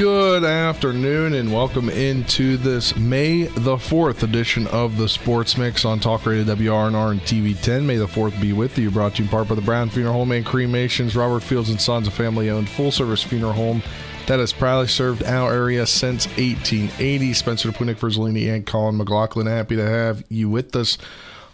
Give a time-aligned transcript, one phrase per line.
[0.00, 6.00] Good afternoon and welcome into this May the 4th edition of the Sports Mix on
[6.00, 7.84] Talk Radio WRNR and TV10.
[7.84, 8.90] May the 4th be with you.
[8.90, 11.78] Brought to you in part by the Brown Funeral Home and Cremations, Robert Fields and
[11.78, 13.82] Sons, a family owned full service funeral home
[14.26, 17.34] that has proudly served our area since 1880.
[17.34, 20.96] Spencer Punick, Verzolini, and Colin McLaughlin, happy to have you with us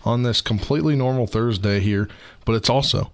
[0.05, 2.09] on this completely normal Thursday here,
[2.45, 3.11] but it's also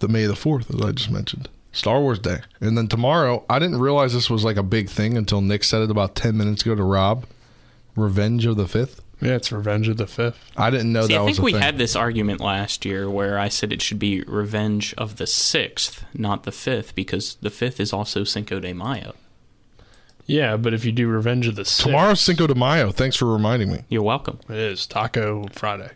[0.00, 1.48] the May the 4th, as I just mentioned.
[1.76, 2.38] Star Wars Day.
[2.60, 5.82] And then tomorrow, I didn't realize this was like a big thing until Nick said
[5.82, 7.24] it about 10 minutes ago to Rob.
[7.94, 9.00] Revenge of the 5th.
[9.20, 10.38] Yeah, it's Revenge of the Fifth.
[10.58, 11.62] I didn't know See, that I think we thing.
[11.62, 16.04] had this argument last year where I said it should be Revenge of the Sixth,
[16.12, 19.14] not the Fifth, because the Fifth is also Cinco de Mayo.
[20.26, 22.90] Yeah, but if you do Revenge of the Sixth, Tomorrow's Cinco de Mayo.
[22.92, 23.84] Thanks for reminding me.
[23.88, 24.38] You're welcome.
[24.50, 25.92] it is Taco Friday.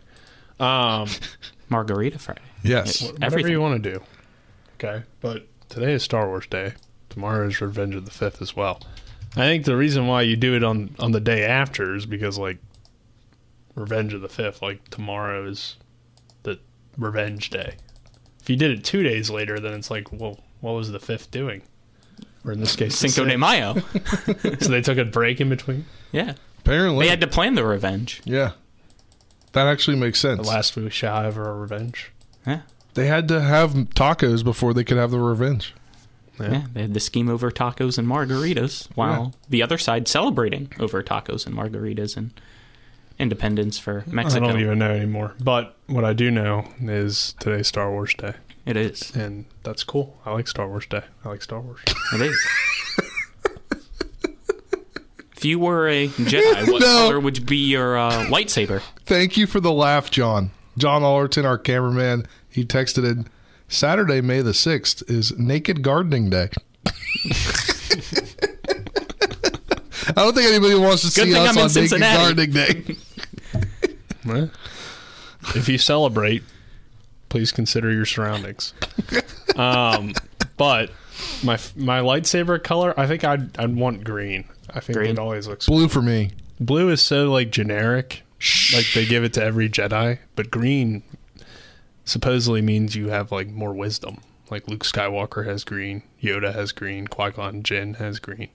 [0.59, 1.07] Um,
[1.69, 2.41] Margarita Friday.
[2.63, 3.03] Yes.
[3.03, 3.51] whatever Everything.
[3.51, 4.01] you want to do.
[4.79, 6.73] Okay, but today is Star Wars Day.
[7.09, 8.81] Tomorrow is Revenge of the Fifth as well.
[9.35, 12.37] I think the reason why you do it on on the day after is because
[12.37, 12.57] like
[13.75, 15.77] Revenge of the Fifth, like tomorrow is
[16.43, 16.59] the
[16.97, 17.75] Revenge Day.
[18.41, 21.29] If you did it two days later, then it's like, well, what was the fifth
[21.31, 21.61] doing?
[22.43, 23.37] Or in this case, the Cinco de.
[23.37, 23.75] Mayo.
[24.59, 25.85] So they took a break in between.
[26.11, 26.33] yeah.
[26.59, 27.05] Apparently.
[27.05, 28.21] They had to plan the revenge.
[28.25, 28.51] yeah.
[29.53, 30.41] That actually makes sense.
[30.41, 32.11] The last we shall have our revenge.
[32.47, 32.61] Yeah.
[32.93, 35.73] They had to have tacos before they could have the revenge.
[36.39, 36.63] Yeah.
[36.73, 41.45] They had to scheme over tacos and margaritas while the other side celebrating over tacos
[41.45, 42.31] and margaritas and
[43.19, 44.45] independence for Mexico.
[44.45, 45.35] I don't even know anymore.
[45.43, 48.33] But what I do know is today's Star Wars Day,
[48.65, 49.15] It is.
[49.15, 50.17] and that's cool.
[50.25, 51.03] I like Star Wars Day.
[51.23, 51.81] I like Star Wars.
[52.13, 52.37] It is.
[55.35, 56.87] if you were a Jedi, what No.
[56.87, 58.81] color would be your uh, lightsaber?
[59.05, 60.51] Thank you for the laugh, John.
[60.77, 63.27] John Allerton, our cameraman, he texted in
[63.67, 66.49] Saturday, May the 6th is Naked Gardening Day.
[70.07, 72.17] I don't think anybody wants to Good see thing us I'm on Naked Cincinnati.
[72.17, 72.95] Gardening Day.
[74.23, 74.51] Well,
[75.55, 76.43] if you celebrate,
[77.29, 78.75] please consider your surroundings.
[79.55, 80.13] Um,
[80.57, 80.91] but
[81.43, 84.45] my my lightsaber color, I think I'd I'd want green.
[84.69, 85.09] I think Green?
[85.09, 86.33] it always looks Blue for me.
[86.59, 88.21] blue is so like generic,
[88.75, 91.01] like they give it to every Jedi, but green
[92.11, 94.17] supposedly means you have like more wisdom.
[94.49, 98.49] Like Luke Skywalker has green, Yoda has green, Qui Gon Jinn has green,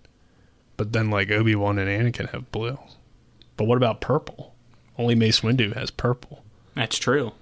[0.77, 2.79] but then like Obi Wan and Anakin have blue.
[3.57, 4.55] But what about purple?
[4.99, 6.45] Only Mace Windu has purple.
[6.75, 7.33] That's true.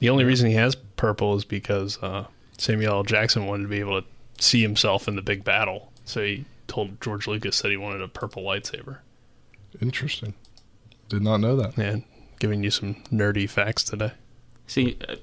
[0.00, 2.26] The only reason he has purple is because uh,
[2.58, 3.02] Samuel L.
[3.04, 4.08] Jackson wanted to be able to
[4.40, 8.08] see himself in the big battle, so he told George Lucas that he wanted a
[8.08, 8.98] purple lightsaber.
[9.80, 10.34] Interesting.
[11.08, 11.76] Did not know that.
[11.78, 12.02] And
[12.40, 14.12] giving you some nerdy facts today.
[14.66, 15.16] See, uh,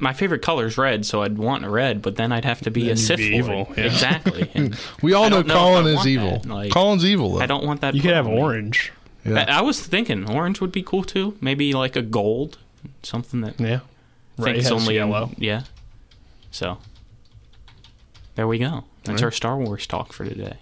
[0.00, 2.70] my favorite color is red, so I'd want a red, but then I'd have to
[2.70, 3.68] be Then a you'd Sith be Lord.
[3.68, 3.84] evil, yeah.
[3.84, 4.72] Exactly.
[5.02, 6.40] We all know know Colin is evil.
[6.46, 7.34] like- Colin's evil.
[7.34, 7.40] Though.
[7.40, 7.94] I don't want that.
[7.94, 8.92] You could have orange.
[9.24, 9.44] Yeah.
[9.48, 11.36] I, I was thinking orange would be cool too.
[11.40, 12.58] Maybe like a gold,
[13.02, 13.80] something that Yeah.
[14.38, 15.30] Ray thinks has only in- yellow.
[15.36, 15.64] yeah.
[16.52, 16.78] So
[18.36, 18.84] there we go.
[19.04, 19.26] That's Right.
[19.26, 20.58] our Star Wars talk for today.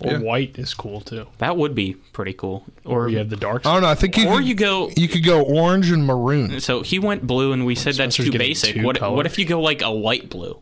[0.00, 0.18] Or Yeah.
[0.18, 1.26] white is cool too.
[1.38, 2.64] That would be pretty cool.
[2.84, 3.88] Or Or you have the dark I don't know.
[3.88, 4.90] I think you or could, you go.
[4.96, 6.58] you could go orange and maroon.
[6.60, 8.74] So he went blue, and we said that's too basic.
[8.76, 10.58] two What what if you go like a light blue?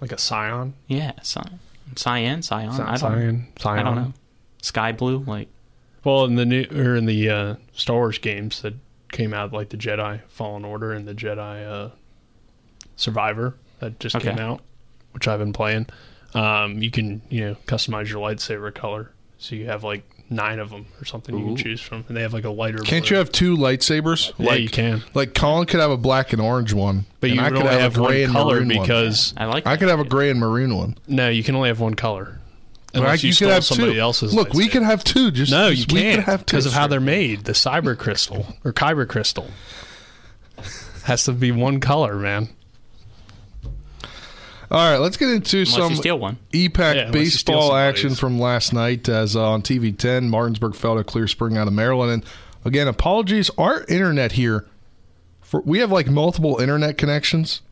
[0.00, 0.74] like a cyan.
[0.86, 1.58] Yeah, cyan,
[1.96, 2.68] cyan, cyan.
[2.68, 2.98] I don't.
[2.98, 3.46] cyan.
[3.58, 3.78] Cyan.
[3.78, 4.12] I don't know.
[4.62, 5.48] Sky blue, like
[6.04, 8.74] Well, in the new or in the uh, Star Wars games that
[9.12, 11.90] came out, like the Jedi Fallen Order and the Jedi uh,
[12.96, 14.60] Survivor that just came out,
[15.12, 15.86] which I've been playing.
[16.34, 20.70] Um, you can you know customize your lightsaber color, so you have like nine of
[20.70, 21.48] them or something you Ooh.
[21.48, 22.78] can choose from, and they have like a lighter.
[22.78, 23.10] Can't blue.
[23.10, 24.32] you have two lightsabers?
[24.38, 25.02] Yeah, like, you can.
[25.14, 27.70] Like Colin could have a black and orange one, But and you I could only
[27.72, 28.82] have, have a gray one and color maroon one.
[28.82, 29.66] because I like.
[29.66, 30.96] I could have a gray and maroon one.
[31.06, 32.40] no, you can only have one color.
[32.92, 34.00] But I- Unless you, could stole have somebody two.
[34.00, 34.32] else's.
[34.34, 34.70] Look, we lightsaber.
[34.72, 35.30] could have two.
[35.32, 37.44] Just No, you we can't have because of how they're made.
[37.44, 39.50] The cyber crystal or kyber crystal
[41.04, 42.48] has to be one color, man.
[44.70, 46.38] All right, let's get into Unless some you steal one.
[46.52, 50.28] EPAC Yeah, unless steal baseball action from last night as uh, on TV 10.
[50.28, 52.12] Martinsburg fell to Clear Spring out of Maryland.
[52.12, 52.24] And
[52.64, 53.50] again, apologies.
[53.58, 54.66] Our internet here,
[55.40, 57.62] for we have like multiple internet connections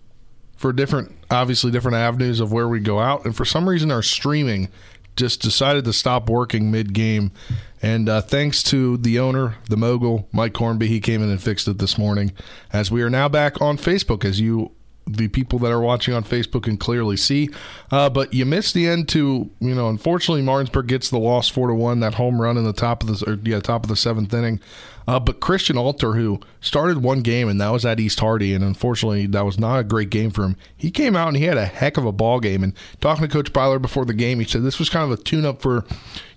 [0.57, 3.25] for different, obviously different avenues of where we go out.
[3.25, 4.69] And for some reason, our streaming
[5.17, 7.33] just decided to stop working mid game.
[7.83, 11.67] And uh, thanks to the owner, the mogul, Mike Cornby, he came in and fixed
[11.67, 12.33] it this morning.
[12.73, 14.71] As we are now back on Facebook, as you
[15.07, 17.51] the people that are watching on Facebook can clearly see.
[17.91, 19.89] Uh, but you missed the end to you know.
[19.89, 22.01] Unfortunately, Martinsburg gets the loss four to one.
[22.01, 24.61] That home run in the top of the or, yeah top of the seventh inning.
[25.07, 28.63] Uh, but Christian Alter, who started one game and that was at East Hardy, and
[28.63, 30.57] unfortunately that was not a great game for him.
[30.77, 32.63] He came out and he had a heck of a ball game.
[32.63, 35.23] And talking to Coach Byler before the game, he said this was kind of a
[35.23, 35.85] tune up for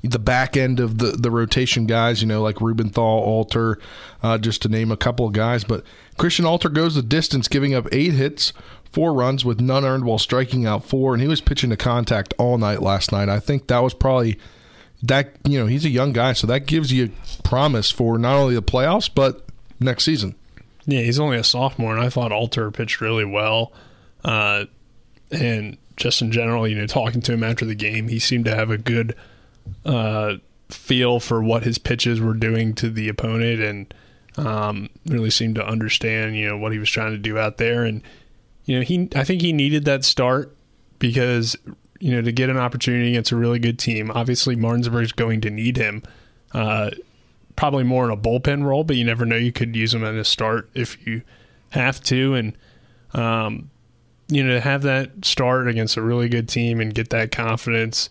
[0.03, 2.21] the back end of the the rotation guys.
[2.21, 3.79] You know, like Rubenthal, Alter,
[4.23, 5.63] uh, just to name a couple of guys.
[5.63, 5.83] But
[6.17, 8.53] Christian Alter goes the distance, giving up eight hits,
[8.91, 12.33] four runs with none earned while striking out four, and he was pitching to contact
[12.37, 13.29] all night last night.
[13.29, 14.39] I think that was probably
[15.03, 17.11] that you know he's a young guy, so that gives you
[17.43, 19.45] promise for not only the playoffs but
[19.79, 20.35] next season.
[20.85, 23.73] Yeah, he's only a sophomore, and I thought Alter pitched really well.
[24.23, 24.65] Uh,
[25.31, 28.55] and just in general, you know, talking to him after the game, he seemed to
[28.55, 29.15] have a good
[29.83, 30.35] uh,
[30.69, 33.93] feel for what his pitches were doing to the opponent, and
[34.37, 37.83] um, really seemed to understand, you know, what he was trying to do out there.
[37.83, 38.01] And
[38.65, 40.55] you know, he I think he needed that start
[40.99, 41.55] because
[41.99, 44.11] you know to get an opportunity against a really good team.
[44.11, 46.03] Obviously, Martinsburg's going to need him.
[46.51, 46.91] Uh,
[47.55, 49.35] probably more in a bullpen role, but you never know.
[49.35, 51.21] You could use him in a start if you
[51.69, 52.57] have to, and
[53.13, 53.69] um,
[54.27, 58.09] you know to have that start against a really good team and get that confidence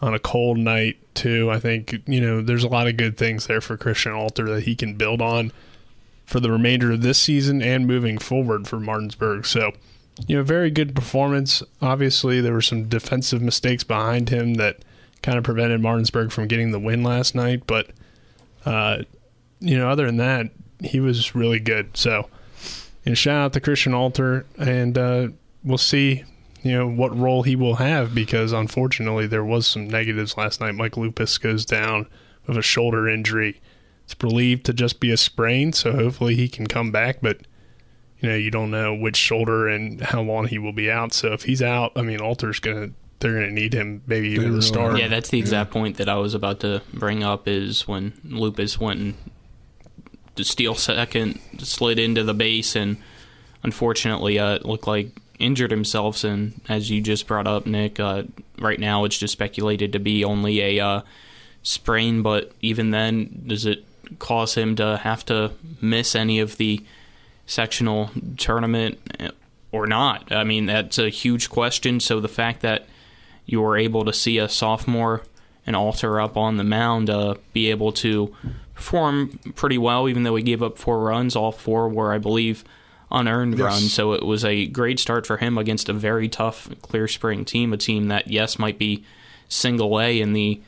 [0.00, 1.50] on a cold night too.
[1.50, 4.64] I think you know there's a lot of good things there for Christian Alter that
[4.64, 5.52] he can build on
[6.24, 9.46] for the remainder of this season and moving forward for Martinsburg.
[9.46, 9.72] So,
[10.26, 11.62] you know, very good performance.
[11.80, 14.78] Obviously, there were some defensive mistakes behind him that
[15.22, 17.90] kind of prevented Martinsburg from getting the win last night, but
[18.64, 19.02] uh,
[19.60, 20.50] you know, other than that,
[20.82, 21.96] he was really good.
[21.96, 22.28] So,
[23.04, 25.28] and shout out to Christian Alter, and uh,
[25.62, 26.24] we'll see,
[26.66, 30.74] you know, what role he will have because unfortunately there was some negatives last night.
[30.74, 32.06] Mike Lupus goes down
[32.46, 33.60] with a shoulder injury.
[34.04, 37.40] It's believed to just be a sprain, so hopefully he can come back, but
[38.20, 41.12] you know, you don't know which shoulder and how long he will be out.
[41.12, 44.62] So if he's out, I mean, Alter's gonna they're gonna need him maybe even the
[44.62, 44.98] start.
[44.98, 48.78] Yeah, that's the exact point that I was about to bring up is when Lupus
[48.78, 49.14] went and
[50.36, 52.98] to steal second, slid into the base, and
[53.62, 56.24] unfortunately, uh, it looked like injured himself.
[56.24, 58.24] And as you just brought up, Nick, uh,
[58.58, 61.02] right now it's just speculated to be only a uh,
[61.62, 62.22] sprain.
[62.22, 63.84] But even then, does it
[64.18, 66.84] cause him to have to miss any of the
[67.46, 68.98] sectional tournament
[69.72, 70.30] or not?
[70.32, 72.00] I mean, that's a huge question.
[72.00, 72.86] So the fact that
[73.44, 75.22] you were able to see a sophomore
[75.66, 78.34] and Alter up on the mound uh, be able to
[78.74, 81.34] perform pretty well, even though he gave up four runs.
[81.34, 82.64] All four were, I believe,
[83.10, 83.62] unearned Yes.
[83.64, 83.92] runs.
[83.94, 87.72] So it was a great start for him against a very tough Clear Spring team,
[87.72, 89.04] a team that, yes, might be
[89.48, 90.60] single A in the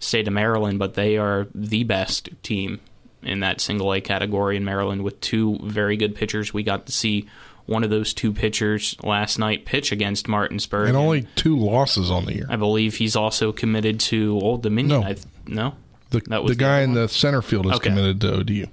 [0.00, 2.80] state of Maryland, but they are the best team
[3.22, 6.52] in that single A category in Maryland with two very good pitchers.
[6.52, 7.26] We got to see
[7.66, 10.88] one of those two pitchers last night pitch against Martinsburg.
[10.88, 12.46] And only two losses on the year.
[12.50, 15.00] I believe he's also committed to Old Dominion.
[15.00, 15.06] No.
[15.06, 15.74] I th- no?
[16.10, 17.88] The, That was the the guy other in the center field is Okay.
[17.88, 18.66] committed to ODU.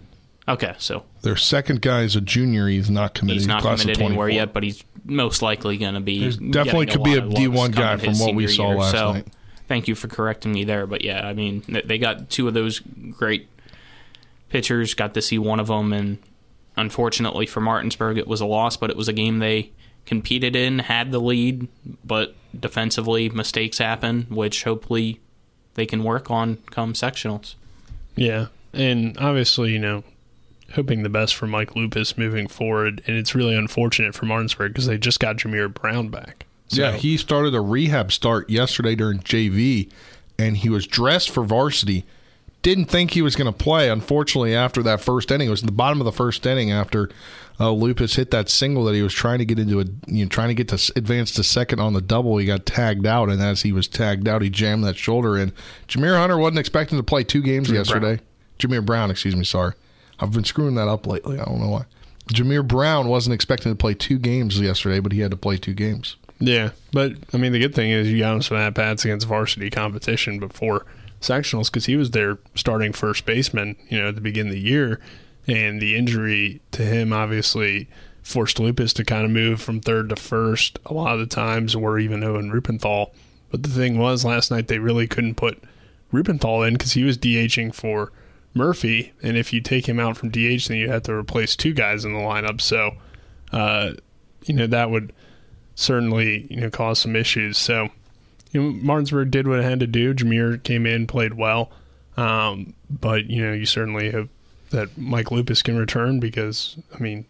[0.48, 2.68] Okay, so Their second guy is a junior.
[2.68, 3.42] He's not committed.
[3.42, 6.20] he's not class of committed anywhere yet, but he's most likely going to be.
[6.20, 8.78] There's definitely could be a lot of D1 guy from what we saw year.
[8.78, 9.28] last so, night.
[9.68, 12.80] Thank you for correcting me there, but yeah, I mean they got two of those
[12.80, 13.48] great
[14.50, 14.94] pitchers.
[14.94, 16.18] Got to see one of them, and
[16.76, 18.76] unfortunately for Martinsburg, it was a loss.
[18.76, 19.72] But it was a game they
[20.06, 21.68] competed in, had the lead,
[22.04, 25.22] but defensively mistakes happen, which hopefully
[25.76, 27.56] they can work on come sectionals.
[28.16, 30.04] Yeah, and obviously, you know,
[30.74, 34.86] hoping the best for Mike Lupus moving forward, and it's really unfortunate for Martinsburg because
[34.86, 36.46] they just got Jameer Brown back.
[36.68, 39.90] So, Yeah, he started a rehab start yesterday during JV,
[40.40, 42.06] and he was dressed for varsity.
[42.62, 43.90] Didn't think he was going to play.
[43.90, 47.10] Unfortunately, after that first inning, it was in the bottom of the first inning after
[47.60, 50.30] uh, Lupus hit that single that he was trying to get into a, you know,
[50.30, 52.38] trying to get to advance to second on the double.
[52.38, 55.54] He got tagged out, and as he was tagged out, he jammed that shoulder in.
[55.88, 58.20] Jameer Hunter wasn't expecting to play two games yesterday.
[58.60, 59.74] Jameer Brown, excuse me, sorry.
[60.22, 61.40] I've been screwing that up lately.
[61.40, 61.86] I don't know why.
[62.32, 65.74] Jameer Brown wasn't expecting to play two games yesterday, but he had to play two
[65.74, 66.16] games.
[66.40, 69.28] yeah, but I mean, the good thing is you got him some at bats against
[69.28, 70.86] varsity competition before
[71.20, 74.62] sectionals because he was their starting first baseman, you know, at the beginning of the
[74.70, 75.00] year,
[75.48, 77.90] and the injury to him obviously
[78.24, 81.76] forced Lupus to kind of move from third to first a lot of the times,
[81.76, 83.12] or even Owen Rupenthal.
[83.50, 85.62] But the thing was, last night they really couldn't put
[86.14, 88.12] Rupenthal in because he was DHing for
[88.54, 91.74] Murphy, and if you take him out from DH, then you have to replace two
[91.74, 92.60] guys in the lineup.
[92.62, 92.92] So,
[93.52, 93.94] uh,
[94.46, 95.14] you know that would
[95.76, 97.58] certainly you know cause some issues.
[97.58, 97.90] So,
[98.52, 100.14] you know, Martinsburg did what it had to do.
[100.14, 101.72] Jameer came in, played well,
[102.18, 104.30] um, but you know, you certainly hope
[104.72, 107.26] that Mike Lupus can return because I mean,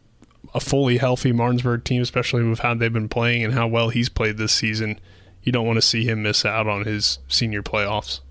[0.53, 4.09] a fully healthy Martinsburg team, especially with how they've been playing and how well he's
[4.09, 4.99] played this season,
[5.43, 8.21] you don't want to see him miss out on his senior playoffs.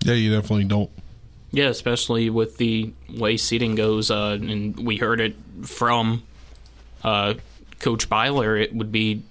[0.00, 0.90] Yeah, you definitely don't.
[1.56, 6.22] Yeah, especially with the way seating goes, uh, and we heard it from
[7.02, 7.32] uh,
[7.78, 8.58] Coach Byler.
[8.58, 9.22] It would be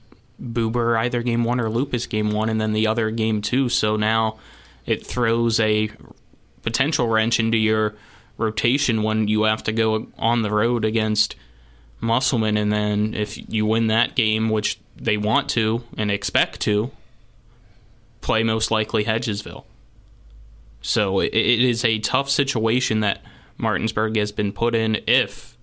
[0.41, 3.70] Boober either game one or Lupus game one, and then the other game two.
[3.70, 4.39] So now
[4.88, 5.91] it throws a
[6.63, 7.94] potential wrench into your
[8.39, 11.36] rotation when you have to go on the road against
[12.00, 16.89] Musselman, and then if you win that game, which they want to and expect to,
[18.22, 19.65] play most likely Hedgesville.
[20.86, 23.24] So it, it is a tough situation that
[23.58, 25.58] Martinsburg has been put in if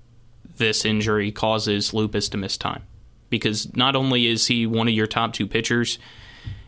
[0.57, 2.83] this injury causes Lupus to miss time.
[3.31, 6.00] Because not only is he one of your top two pitchers,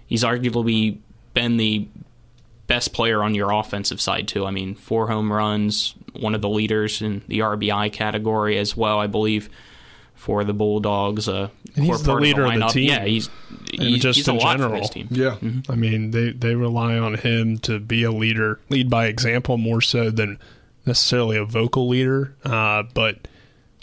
[0.06, 0.98] he's arguably
[1.34, 1.88] been the
[2.68, 4.46] best player on your offensive side too.
[4.46, 9.00] I mean, four home runs, one of the leaders in the RBI category as well,
[9.00, 9.50] I believe,
[10.24, 11.28] for the Bulldogs.
[11.28, 12.88] Uh, And he's the part leader of of the the team.
[12.88, 13.28] Yeah, he's
[13.78, 14.80] And he- just he's a in lot for general.
[14.80, 15.08] this team.
[15.10, 15.36] Yeah.
[15.68, 19.80] I mean, they they rely on him to be a leader, lead by example more
[19.82, 20.38] so than
[20.86, 22.34] necessarily a vocal leader.
[22.44, 23.28] Uh, but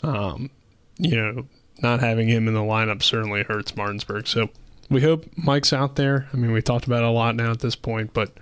[0.03, 0.49] um,
[0.97, 1.45] you know,
[1.81, 4.27] not having him in the lineup certainly hurts Martinsburg.
[4.27, 4.49] So
[4.89, 6.27] we hope Mike's out there.
[6.33, 8.33] I mean, we talked about it a lot now at this point, but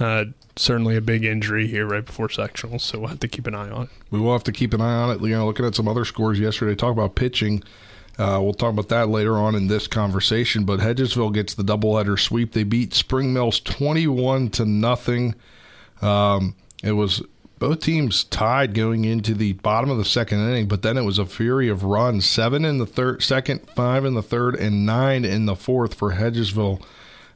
[0.00, 0.24] uh,
[0.56, 2.80] certainly a big injury here right before sectionals.
[2.80, 3.90] So we'll have to keep an eye on it.
[4.10, 5.20] We will have to keep an eye on it.
[5.20, 7.62] You know, looking at some other scores yesterday, talk about pitching.
[8.18, 10.64] Uh, we'll talk about that later on in this conversation.
[10.64, 12.52] But Hedgesville gets the doubleheader sweep.
[12.52, 15.34] They beat Spring Mills twenty-one to nothing.
[16.02, 17.22] Um, it was
[17.58, 21.18] both teams tied going into the bottom of the second inning, but then it was
[21.18, 25.24] a fury of runs: seven in the third, second, five in the third, and nine
[25.24, 26.82] in the fourth for Hedgesville.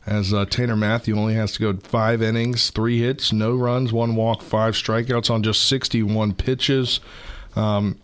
[0.07, 4.17] As uh, Tanner Matthew only has to go five innings, three hits, no runs, one
[4.17, 7.01] walk, five strikeouts on just 61 pitches.
[7.57, 7.99] Um,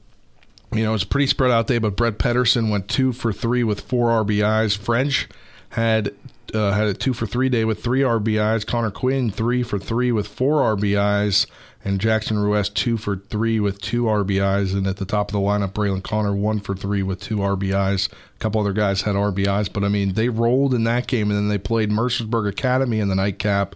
[0.72, 3.64] you know, it's a pretty spread out day, but Brett Pedersen went two for three
[3.64, 4.76] with four RBIs.
[4.78, 5.28] French
[5.70, 6.14] had
[6.54, 8.66] uh, had a two for three day with three RBIs.
[8.66, 11.46] Connor Quinn three for three with four RBIs,
[11.84, 14.74] and Jackson Ruiz two for three with two RBIs.
[14.74, 18.10] And at the top of the lineup, Braylon Connor one for three with two RBIs.
[18.12, 21.38] A couple other guys had RBIs, but I mean they rolled in that game, and
[21.38, 23.74] then they played Mercersburg Academy in the nightcap.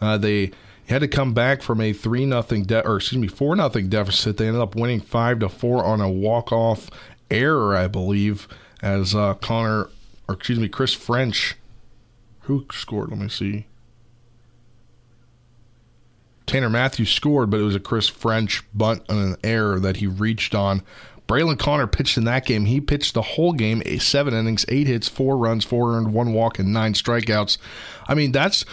[0.00, 0.52] Uh, they
[0.88, 4.36] had to come back from a three nothing de- or excuse me four nothing deficit.
[4.36, 6.90] They ended up winning five to four on a walk off
[7.30, 8.48] error, I believe,
[8.82, 9.88] as uh, Connor
[10.28, 11.56] or excuse me Chris French,
[12.42, 13.10] who scored?
[13.10, 13.66] Let me see.
[16.46, 20.06] Tanner Matthews scored, but it was a Chris French bunt on an error that he
[20.06, 20.82] reached on.
[21.28, 22.64] Braylon Connor pitched in that game.
[22.64, 26.58] He pitched the whole game, seven innings, eight hits, four runs, four earned, one walk,
[26.58, 27.56] and nine strikeouts.
[28.08, 28.64] I mean, that's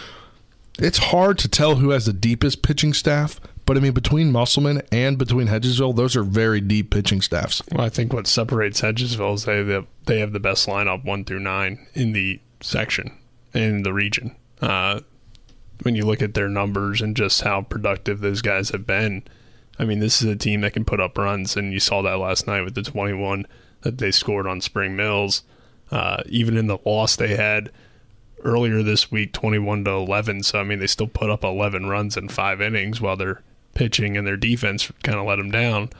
[0.76, 4.82] it's hard to tell who has the deepest pitching staff, but I mean between Musselman
[4.90, 7.62] and between Hedgesville, those are very deep pitching staffs.
[7.70, 11.24] Well, I think what separates Hedgesville is they have, they have the best lineup one
[11.24, 13.16] through nine in the section
[13.54, 14.34] in the region.
[14.60, 15.00] Uh,
[15.82, 19.22] when you look at their numbers and just how productive those guys have been,
[19.78, 22.18] I mean, this is a team that can put up runs, and you saw that
[22.18, 23.46] last night with the 21
[23.82, 25.42] that they scored on Spring Mills.
[25.90, 27.70] Uh, even in the loss they had
[28.44, 30.42] earlier this week, 21 to 11.
[30.42, 33.42] So I mean, they still put up 11 runs in five innings while their
[33.74, 35.90] pitching and their defense kind of let them down.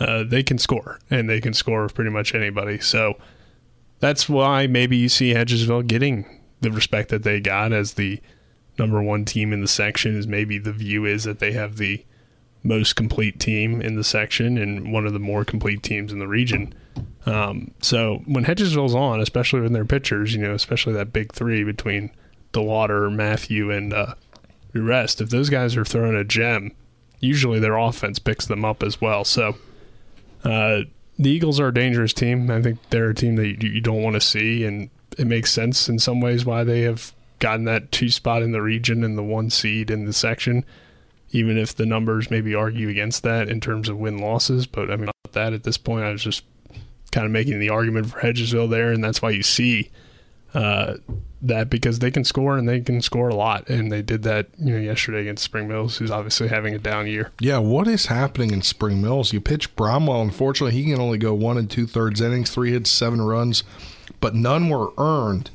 [0.00, 2.78] Uh, they can score, and they can score with pretty much anybody.
[2.78, 3.14] So
[4.00, 6.26] that's why maybe you see Hedgesville getting
[6.60, 8.20] the respect that they got as the
[8.78, 10.16] number one team in the section.
[10.16, 12.04] Is maybe the view is that they have the
[12.62, 16.28] most complete team in the section and one of the more complete teams in the
[16.28, 16.74] region.
[17.24, 21.64] Um, so when Hedgesville's on, especially when their pitchers, you know, especially that big three
[21.64, 22.10] between
[22.52, 24.14] DeLauder, Matthew, and uh,
[24.74, 26.72] Rest, if those guys are throwing a gem,
[27.20, 29.24] usually their offense picks them up as well.
[29.24, 29.56] So
[30.44, 30.82] uh,
[31.18, 32.50] the Eagles are a dangerous team.
[32.50, 35.52] I think they're a team that you, you don't want to see, and it makes
[35.52, 39.16] sense in some ways why they have gotten that two spot in the region and
[39.16, 40.64] the one seed in the section
[41.30, 44.66] even if the numbers maybe argue against that in terms of win losses.
[44.66, 46.44] But I mean, that at this point, I was just
[47.12, 49.90] kind of making the argument for Hedgesville there, and that's why you see
[50.54, 50.96] uh,
[51.42, 54.48] that because they can score and they can score a lot, and they did that
[54.58, 57.32] you know yesterday against Spring Mills, who's obviously having a down year.
[57.40, 59.32] Yeah, what is happening in Spring Mills?
[59.32, 60.22] You pitch Bromwell.
[60.22, 63.64] Unfortunately, he can only go one and two thirds innings, three hits, seven runs,
[64.20, 65.50] but none were earned.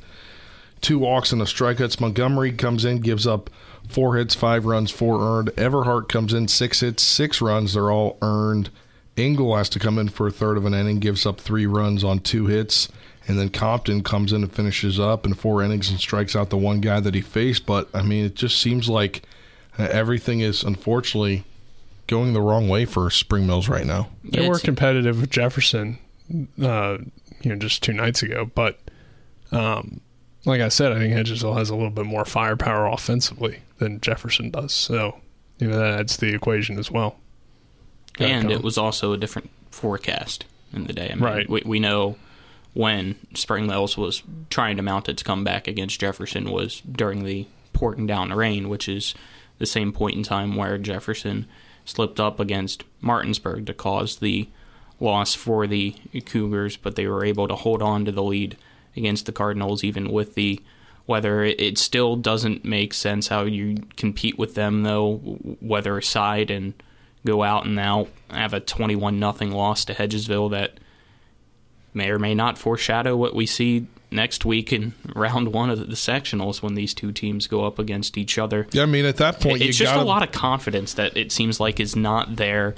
[0.82, 2.00] Two walks and a strikeouts.
[2.00, 3.48] Montgomery comes in, gives up
[3.88, 5.48] four hits, five runs, four earned.
[5.50, 7.72] Everhart comes in, six hits, six runs.
[7.72, 8.68] They're all earned.
[9.16, 12.02] Engel has to come in for a third of an inning, gives up three runs
[12.02, 12.88] on two hits,
[13.28, 16.56] and then Compton comes in and finishes up in four innings and strikes out the
[16.56, 17.66] one guy that he faced.
[17.66, 19.22] But I mean, it just seems like
[19.78, 21.44] uh, everything is unfortunately
[22.06, 24.08] going the wrong way for Spring Mills right now.
[24.24, 25.98] They Yeah, were competitive with Jefferson,
[26.60, 26.98] uh,
[27.42, 28.50] you know, just two nights ago.
[28.54, 28.80] But
[29.52, 30.00] um,
[30.44, 34.50] like I said, I think Hedgesville has a little bit more firepower offensively than Jefferson
[34.50, 34.72] does.
[34.72, 35.20] So
[35.58, 37.16] you know that adds to the equation as well.
[38.14, 41.10] Go ahead, and it was also a different forecast in the day.
[41.10, 41.48] I mean, Right.
[41.48, 42.16] We, we know
[42.74, 48.06] when Spring Mills was trying to mount its comeback against Jefferson was during the pouring
[48.06, 49.14] down the rain, which is
[49.58, 51.46] the same point in time where Jefferson
[51.84, 54.48] slipped up against Martinsburg to cause the
[55.00, 55.94] loss for the
[56.26, 58.56] Cougars, but they were able to hold on to the lead
[58.96, 60.60] against the Cardinals even with the
[61.06, 61.42] weather.
[61.42, 65.20] It, still doesn't make sense how you compete with them though,
[65.60, 66.74] weather aside, and
[67.26, 70.78] go out and now have a 21 nothing loss to Hedgesville that
[71.94, 75.94] may or may not foreshadow what we see next week in round one of the
[75.94, 78.66] sectionals when these two teams go up against each other.
[78.72, 81.32] Yeah, I mean, at that point, It's just gotta, a lot of confidence that it
[81.32, 82.74] seems like is not there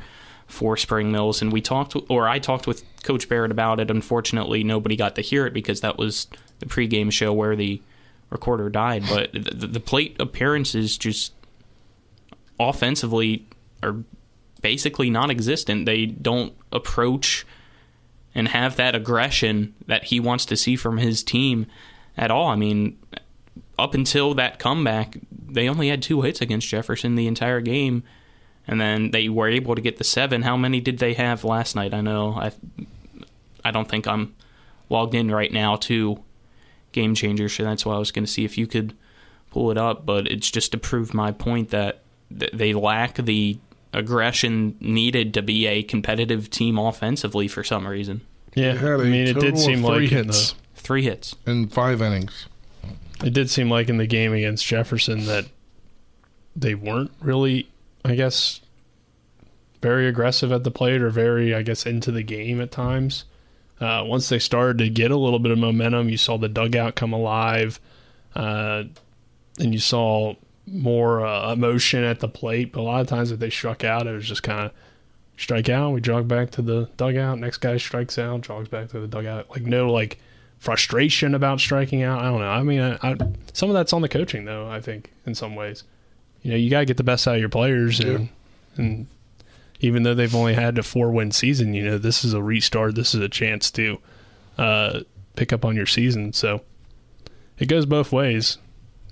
[0.55, 1.43] for Spring Mills.
[1.43, 3.91] And we talked, or I talked with Coach Barrett about it.
[3.91, 6.29] Unfortunately, nobody got to hear it because that was
[6.61, 7.83] the pregame show where the
[8.31, 9.05] recorder died.
[9.09, 11.33] But the, the plate appearances just
[12.59, 13.47] offensively
[13.83, 13.97] are
[14.63, 15.85] basically non-existent.
[15.85, 17.45] They don't approach
[18.35, 21.67] and have that aggression that he wants to see from his team
[22.17, 22.49] at all.
[22.49, 22.99] I mean,
[23.79, 28.03] up until that comeback, they only had two hits against Jefferson the entire game,
[28.67, 30.43] and then they were able to get the seven.
[30.43, 31.93] How many did they have last night?
[31.95, 32.53] I know I,
[33.65, 34.35] I don't think I'm
[34.91, 36.23] logged in right now to
[36.93, 38.95] Game Changer, so that's why I was going to see if you could
[39.51, 40.07] pull it up.
[40.07, 42.03] But it's just to prove my point that
[42.37, 43.59] th- they lack the
[43.93, 48.21] aggression needed to be a competitive team offensively for some reason.
[48.55, 51.35] Yeah, had I a mean, it did seem three like in hits Three hits.
[51.47, 52.47] in five innings.
[53.25, 55.47] it did seem like in the game against Jefferson that
[56.55, 57.69] they weren't really,
[58.05, 58.61] I guess,
[59.81, 63.25] very aggressive at the plate or very, I guess, into the game at times.
[63.81, 66.95] Uh, once they started to get a little bit of momentum, you saw the dugout
[66.95, 67.81] come alive,
[68.35, 68.85] uh,
[69.59, 70.35] and you saw
[70.67, 72.73] more uh, emotion at the plate.
[72.73, 74.73] But a lot of times, if they struck out, it was just kind of
[75.37, 75.93] strike out.
[75.93, 77.39] We jog back to the dugout.
[77.39, 79.51] Next guy strikes out, jogs back to the dugout.
[79.51, 80.19] Like no like
[80.59, 82.21] frustration about striking out.
[82.21, 82.49] I don't know.
[82.49, 83.17] I mean, I, I,
[83.53, 84.69] some of that's on the coaching though.
[84.69, 85.85] I think in some ways,
[86.45, 88.29] you know, you gotta get the best out of your players, and
[88.77, 89.07] and
[89.81, 92.95] even though they've only had a four win season, you know, this is a restart.
[92.95, 93.99] This is a chance to
[94.59, 95.01] uh,
[95.37, 96.35] pick up on your season.
[96.35, 96.61] So
[97.59, 98.59] it goes both ways.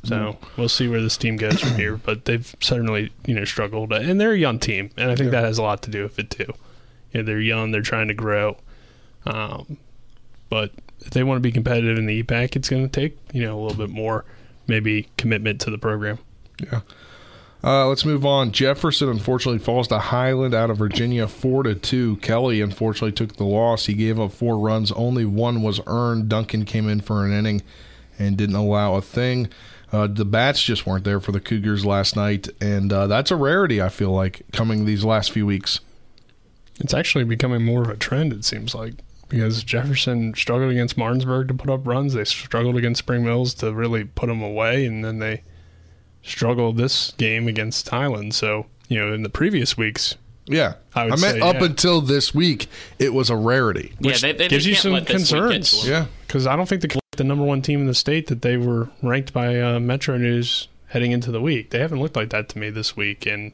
[0.05, 1.97] So we'll see where this team goes from here.
[1.97, 5.45] But they've certainly, you know, struggled, and they're a young team, and I think that
[5.45, 6.53] has a lot to do with it too.
[7.12, 8.57] You know, they're young, they're trying to grow,
[9.27, 9.79] um,
[10.49, 13.42] but if they want to be competitive in the EPAC, it's going to take you
[13.42, 14.25] know a little bit more,
[14.66, 16.18] maybe commitment to the program.
[16.61, 16.81] Yeah.
[17.64, 18.51] Uh, let's move on.
[18.51, 22.16] Jefferson unfortunately falls to Highland out of Virginia, four to two.
[22.16, 23.87] Kelly unfortunately took the loss.
[23.87, 24.90] He gave up four runs.
[24.92, 26.29] Only one was earned.
[26.29, 27.62] Duncan came in for an inning
[28.18, 29.48] and didn't allow a thing.
[29.92, 33.37] Uh, the bats just weren't there for the Cougars last night, and uh, that's a
[33.37, 33.81] rarity.
[33.81, 35.81] I feel like coming these last few weeks.
[36.81, 38.33] It's actually becoming more of a trend.
[38.33, 38.94] It seems like
[39.29, 43.72] because Jefferson struggled against Martinsburg to put up runs, they struggled against Spring Mills to
[43.72, 45.42] really put them away, and then they
[46.23, 48.35] struggled this game against Highland.
[48.35, 51.65] So you know, in the previous weeks, Yeah, I would meant say, up yeah.
[51.65, 52.67] until this week,
[52.99, 53.93] it was a rarity.
[54.01, 55.89] yeah, they, they, gives they you some let this week get concerns.
[55.89, 58.57] Yeah, because I don't think the the number one team in the state that they
[58.57, 61.71] were ranked by uh, Metro News heading into the week.
[61.71, 63.53] They haven't looked like that to me this week, and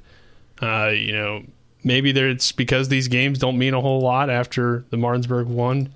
[0.62, 1.44] uh, you know
[1.84, 5.92] maybe there it's because these games don't mean a whole lot after the Martinsburg one.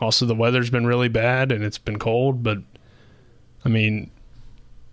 [0.00, 2.58] Also, the weather's been really bad and it's been cold, but
[3.64, 4.10] I mean,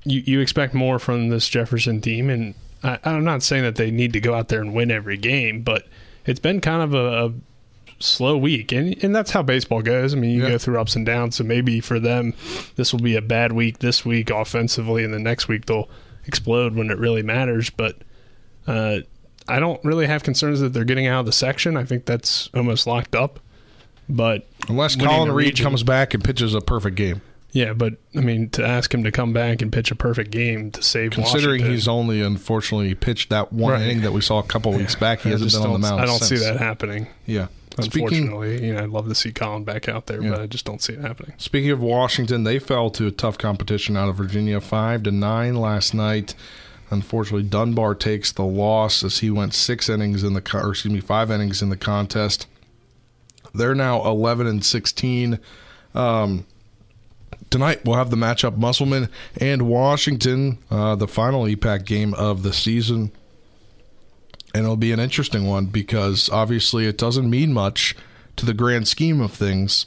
[0.03, 3.91] you you expect more from this Jefferson team, and I, I'm not saying that they
[3.91, 5.87] need to go out there and win every game, but
[6.25, 7.33] it's been kind of a, a
[7.99, 10.13] slow week, and and that's how baseball goes.
[10.13, 10.49] I mean, you Yeah.
[10.49, 11.35] go through ups and downs.
[11.35, 12.33] So maybe for them,
[12.75, 15.89] this will be a bad week this week offensively, and the next week they'll
[16.25, 17.69] explode when it really matters.
[17.69, 17.97] But
[18.67, 18.99] uh,
[19.47, 21.77] I don't really have concerns that they're getting out of the section.
[21.77, 23.39] I think that's almost locked up.
[24.09, 27.21] But unless Colin Reed region- comes back and pitches a perfect game.
[27.51, 30.71] Yeah, but I mean, to ask him to come back and pitch a perfect game
[30.71, 33.81] to save Considering Washington, he's only unfortunately pitched that one Right.
[33.83, 36.01] inning that we saw a couple weeks back, he I hasn't been on the mound.
[36.01, 37.07] I don't see that happening.
[37.25, 37.47] Yeah.
[37.79, 40.31] Speaking Unfortunately, you know, I'd love to see Colin back out there, Yeah.
[40.31, 41.33] but I just don't see it happening.
[41.37, 45.55] speaking of Washington, they fell to a tough competition out of Virginia, five to nine
[45.55, 46.35] last night.
[46.89, 50.99] Unfortunately, Dunbar takes the loss as he went six innings in the or excuse me
[50.99, 52.45] five innings in the contest.
[53.53, 55.39] They're now eleven and sixteen.
[55.95, 56.45] Um,
[57.49, 62.53] tonight we'll have the matchup Musselman and Washington, uh, the final EPAC game of the
[62.53, 63.11] season,
[64.53, 67.95] and it'll be an interesting one because obviously it doesn't mean much
[68.35, 69.85] to the grand scheme of things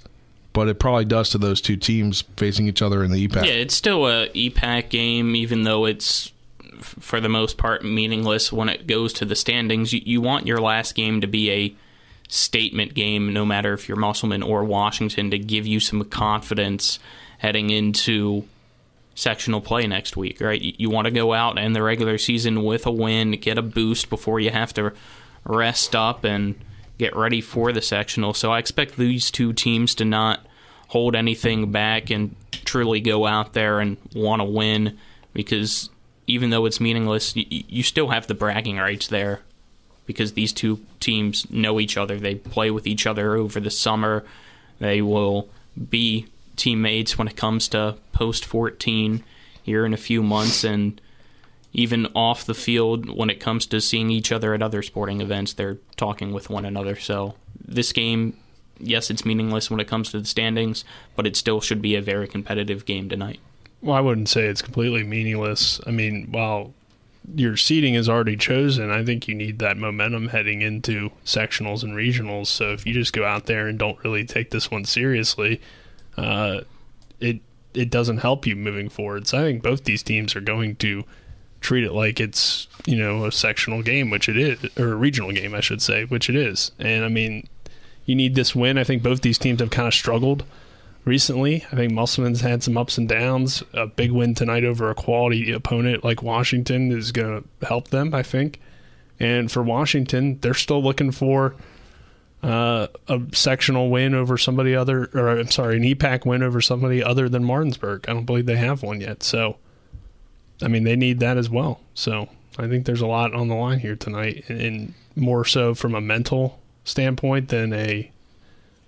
[0.55, 3.45] but it probably does to those two teams facing each other in the EPAC.
[3.45, 6.33] Yeah, it's still a EPAC game, even though it's
[6.81, 9.93] for the most part meaningless when it goes to the standings.
[9.93, 11.75] You, you want your last game to be a
[12.29, 17.01] statement game, no matter if you're Musselman or Washington, to give you some confidence
[17.39, 18.45] heading into
[19.15, 20.61] sectional play next week, right?
[20.61, 24.11] You, want to go out in the regular season with a win, get a boost
[24.11, 24.93] before you have to
[25.45, 26.57] rest up and
[26.99, 28.35] get ready for the sectional.
[28.35, 30.45] So I expect these two teams to not
[30.89, 34.99] hold anything back and truly go out there and want to win
[35.33, 35.91] because
[36.27, 39.41] even though it's meaningless, you still have the bragging rights there
[40.07, 42.19] because these two teams know each other.
[42.19, 44.25] They play with each other over the summer.
[44.79, 45.49] They will
[45.91, 49.25] be teammates when it comes to post 14
[49.63, 51.01] here in a few months and
[51.73, 55.53] even off the field when it comes to seeing each other at other sporting events
[55.53, 56.97] they're talking with one another.
[56.97, 58.37] So this game
[58.79, 62.03] yes it's meaningless when it comes to the standings but it still should be a
[62.03, 63.41] very competitive game tonight.
[63.81, 65.81] Well i wouldn't say it's completely meaningless.
[65.87, 66.73] I mean while
[67.35, 71.95] your seating is already chosen i think you need that momentum heading into sectionals and
[71.95, 72.47] regionals.
[72.47, 75.61] So if you just go out there and don't really take this one seriously
[76.17, 76.61] uh,
[77.21, 77.41] it
[77.73, 81.05] it doesn't help you moving forward so i think both these teams are going to
[81.65, 85.33] treat it like it's you know a sectional game, which it is, or a regional
[85.33, 86.71] game, I should say, which it is.
[86.79, 87.49] And I mean,
[88.05, 88.79] you need this win.
[88.79, 90.45] I think both these teams have kind of struggled
[91.05, 91.65] recently.
[91.73, 93.63] I think Musselman's had some ups and downs.
[93.73, 98.15] A big win tonight over a quality opponent like Washington is going to help them,
[98.15, 98.61] I think.
[99.19, 101.55] And for Washington, they're still looking for
[102.45, 107.03] uh, a sectional win over somebody other, or I'm sorry, an EPAC win over somebody
[107.03, 108.05] other than Martinsburg.
[108.09, 109.23] I don't believe they have one yet.
[109.23, 109.57] So
[110.63, 111.81] I mean, they need that as well.
[111.95, 112.29] So
[112.59, 116.01] I think there's a lot on the line here tonight, and more so from a
[116.01, 118.11] mental standpoint than a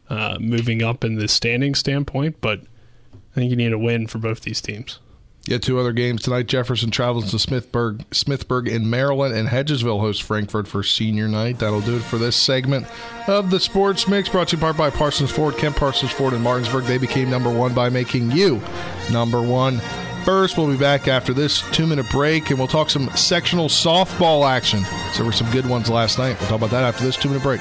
[0.09, 2.41] uh, moving up in the standing standpoint.
[2.41, 2.61] But
[3.13, 4.99] I think you need a win for both these teams.
[5.47, 6.47] Yeah, two other games tonight.
[6.47, 11.61] Jefferson travels to Smithsburg, Smithsburg in Maryland, and Hedgesville hosts Frankfort for senior night.
[11.61, 12.87] That'll do it for this segment
[13.29, 16.43] of the Sports Mix, brought to you part by Parsons Ford, Kemp Parsons Ford in
[16.43, 16.85] Martinsburg.
[16.85, 18.61] They became number one by making you
[19.13, 19.81] number one
[20.25, 20.59] first.
[20.59, 24.83] We'll be back after this two minute break and we'll talk some sectional softball action.
[25.13, 26.37] So there were some good ones last night.
[26.41, 27.61] We'll talk about that after this two minute break.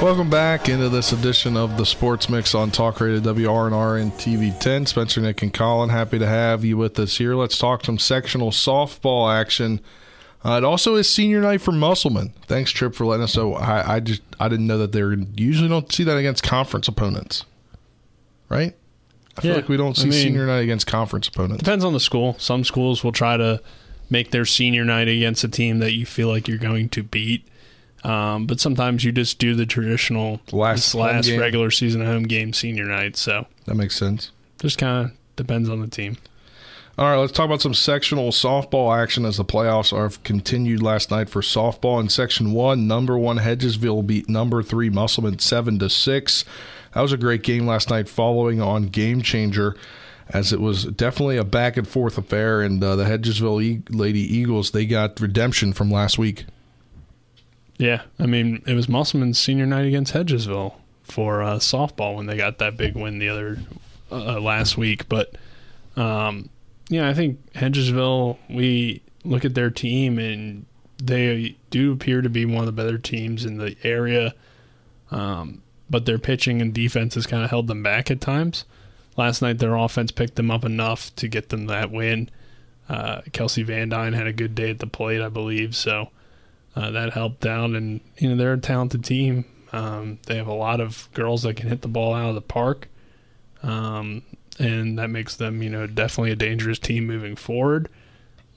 [0.00, 4.58] Welcome back into this edition of the Sports Mix on Talk Radio WRNR and TV
[4.58, 4.86] 10.
[4.86, 7.34] Spencer, Nick, and Colin, happy to have you with us here.
[7.34, 9.78] Let's talk some sectional softball action.
[10.42, 12.32] Uh, it also is senior night for Musselman.
[12.46, 13.54] Thanks, Trip, for letting us know.
[13.54, 15.00] I, I just I didn't know that they
[15.42, 17.44] usually don't see that against conference opponents,
[18.48, 18.74] right?
[19.36, 21.62] I feel Yeah, like we don't I see mean- senior night against conference opponents.
[21.62, 22.36] Depends on the school.
[22.38, 23.60] Some schools will try to
[24.08, 27.46] make their senior night against a team that you feel like you're going to beat.
[28.02, 32.84] Um, but sometimes you just do the traditional Last last regular season home game senior
[32.86, 33.16] night.
[33.16, 34.30] So That makes sense.
[34.60, 36.16] just kind of depends on the team.
[36.98, 41.10] All right, let's talk about some sectional softball action as the playoffs are continued last
[41.10, 42.86] night for softball in Section One.
[42.86, 46.44] Number one Hedgesville beat number three Musselman seven to six.
[46.94, 49.76] That was a great game last night, following on Game Changer,
[50.28, 52.60] as it was definitely a back and forth affair.
[52.60, 56.44] And uh, the Hedgesville e- Lady Eagles they got redemption from last week.
[57.80, 62.36] Yeah, I mean it was Musselman's senior night against Hedgesville for uh, softball when they
[62.36, 63.58] got that big win the other
[64.12, 65.08] uh, last week.
[65.08, 65.34] But
[65.96, 66.50] um,
[66.90, 68.36] yeah, I think Hedgesville.
[68.50, 70.66] We look at their team and
[71.02, 74.34] they do appear to be one of the better teams in the area.
[75.10, 78.66] Um, but their pitching and defense has kind of held them back at times.
[79.16, 82.28] Last night, their offense picked them up enough to get them that win.
[82.90, 85.74] Uh, Kelsey Van Dyne had a good day at the plate, I believe.
[85.74, 86.10] So
[86.76, 87.70] uh, that helped out.
[87.70, 89.44] And you know they're a talented team.
[89.72, 92.40] Um, they have a lot of girls that can hit the ball out of the
[92.40, 92.88] park,
[93.62, 94.22] um,
[94.58, 97.88] and that makes them you know definitely a dangerous team moving forward.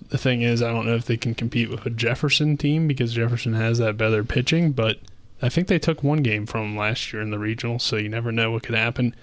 [0.10, 3.13] The thing is, I don't know if they can compete with a Jefferson team because
[3.13, 4.97] Jefferson has that better pitching, but
[5.41, 8.32] I think they took one game from last year in the regional, so you never
[8.32, 9.15] know what could happen.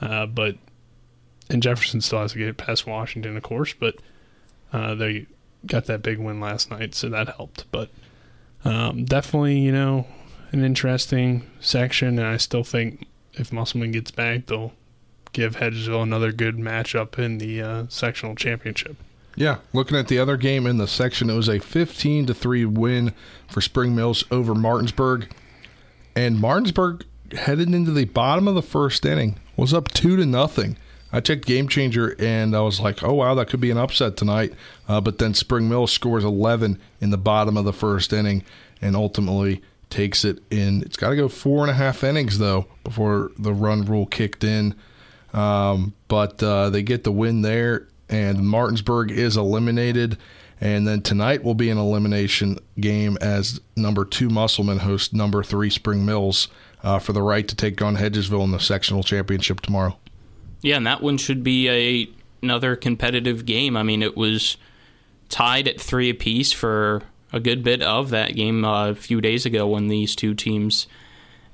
[0.00, 0.56] Uh, but
[1.48, 3.96] and Jefferson still has to get past Washington, of course, but
[4.72, 5.26] uh, they
[5.66, 7.64] got that big win last night, so that helped.
[7.70, 7.90] But
[8.64, 10.06] um, definitely, you know,
[10.52, 14.72] an interesting section, and I still think if Musselman gets back, they'll
[15.32, 18.96] give Hedgesville another good matchup in the uh, sectional championship.
[19.34, 22.66] Yeah, looking at the other game in the section, it was a 15 to 3
[22.66, 23.14] win
[23.48, 25.32] for Spring Mills over Martinsburg.
[26.14, 30.76] And Martinsburg headed into the bottom of the first inning was up 2 to nothing.
[31.12, 34.16] I checked Game Changer and I was like, "Oh wow, that could be an upset
[34.16, 34.54] tonight."
[34.88, 38.44] Uh, but then Spring Mills scores 11 in the bottom of the first inning
[38.80, 40.82] and ultimately takes it in.
[40.82, 44.42] It's got to go four and a half innings though before the run rule kicked
[44.42, 44.74] in.
[45.32, 50.18] Um, but uh, they get the win there, and Martinsburg is eliminated.
[50.60, 55.70] And then tonight will be an elimination game as number two Musselman hosts number three
[55.70, 56.46] Spring Mills
[56.84, 59.98] uh, for the right to take on Hedgesville in the sectional championship tomorrow.
[60.62, 62.08] Yeah, and that one should be a
[62.42, 63.76] another competitive game.
[63.76, 64.56] I mean, it was
[65.28, 69.46] tied at three apiece for a good bit of that game uh, a few days
[69.46, 70.86] ago when these two teams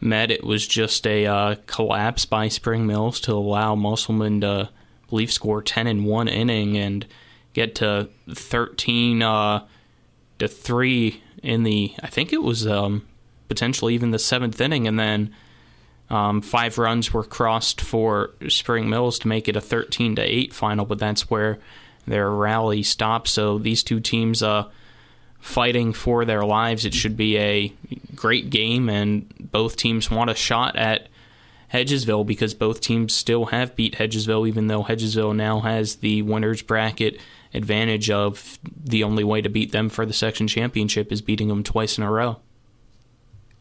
[0.00, 0.30] met.
[0.30, 5.32] It was just a uh, collapse by Spring Mills to allow Musselman to, I believe,
[5.32, 7.06] score ten in one inning and
[7.54, 9.66] get to thirteen uh,
[10.38, 11.94] to three in the.
[12.02, 13.06] I think it was um,
[13.48, 15.34] potentially even the seventh inning, and then.
[16.10, 20.54] Um, five runs were crossed for Spring Mills to make it a 13 to 8
[20.54, 21.58] final, but that's where
[22.06, 23.28] their rally stopped.
[23.28, 24.68] So these two teams uh,
[25.38, 26.84] fighting for their lives.
[26.84, 27.72] It should be a
[28.14, 31.08] great game, and both teams want a shot at
[31.72, 36.62] Hedgesville because both teams still have beat Hedgesville, even though Hedgesville now has the winners
[36.62, 37.20] bracket
[37.54, 41.62] advantage of the only way to beat them for the section championship is beating them
[41.62, 42.40] twice in a row.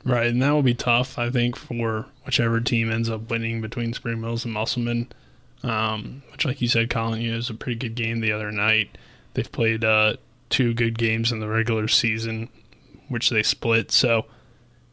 [0.08, 3.92] Right, and that will be tough, I think, for whichever team ends up winning between
[3.92, 5.12] Spring Mills and Musselman.
[5.64, 8.50] Um, which, like you said, Colin, you know, was a pretty good game the other
[8.50, 8.98] night.
[9.34, 10.16] They've played uh,
[10.50, 12.48] two good games in the regular season,
[13.10, 13.92] which they split.
[13.92, 14.28] So,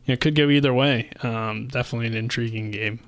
[0.04, 1.10] you know, it could go either way.
[1.22, 2.98] Um, definitely an intriguing game.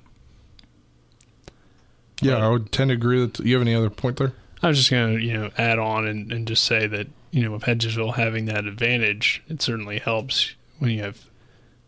[2.21, 3.19] Yeah, I would tend to agree.
[3.19, 4.31] That you have any other point there?
[4.63, 7.43] I was just going to, you know, add on and, and just say that, you
[7.43, 11.25] know, with Hedgesville having that advantage, it certainly helps when you have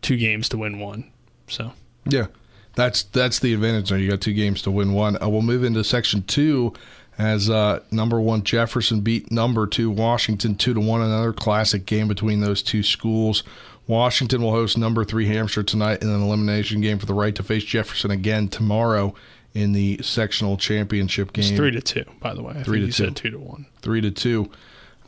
[0.02, 1.10] two games to win one.
[1.48, 1.72] So,
[2.06, 2.26] yeah,
[2.74, 3.90] that's that's the advantage.
[3.90, 5.20] Now you got two games to win one.
[5.22, 6.72] Uh, we'll move into section two
[7.18, 11.02] as uh, number one Jefferson beat number two Washington two to one.
[11.02, 13.42] Another classic game between those two schools.
[13.86, 17.42] Washington will host number three Hampshire tonight in an elimination game for the right to
[17.42, 19.14] face Jefferson again tomorrow
[19.52, 21.44] in the sectional championship game.
[21.44, 22.54] It's three to two, by the way.
[22.56, 22.92] I three to two.
[22.92, 23.66] said two to one.
[23.82, 24.50] Three to two.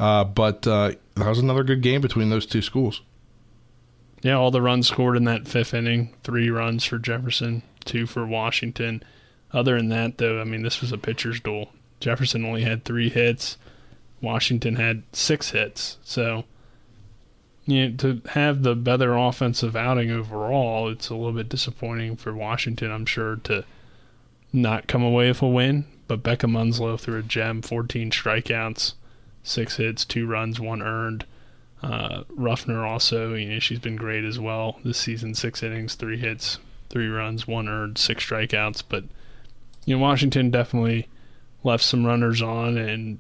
[0.00, 3.02] Uh, but uh, that was another good game between those two schools.
[4.22, 6.14] Yeah, all the runs scored in that fifth inning.
[6.22, 9.02] Three runs for Jefferson, two for Washington.
[9.52, 11.70] Other than that, though, I mean, this was a pitcher's duel.
[12.00, 13.58] Jefferson only had three hits.
[14.20, 15.98] Washington had six hits.
[16.04, 16.44] So,
[17.66, 22.32] you know, to have the better offensive outing overall, it's a little bit disappointing for
[22.32, 23.64] Washington, I'm sure, to
[24.52, 25.87] not come away with a win.
[26.06, 28.94] But Becca Munslow threw a gem, 14 strikeouts,
[29.42, 31.24] six hits, two runs, one earned.
[31.83, 35.35] Uh, Ruffner also, you know, she's been great as well this season.
[35.35, 36.59] Six innings, three hits,
[36.90, 38.83] three runs, one earned, six strikeouts.
[38.88, 39.05] But
[39.85, 41.09] you know, Washington definitely
[41.64, 43.18] left some runners on and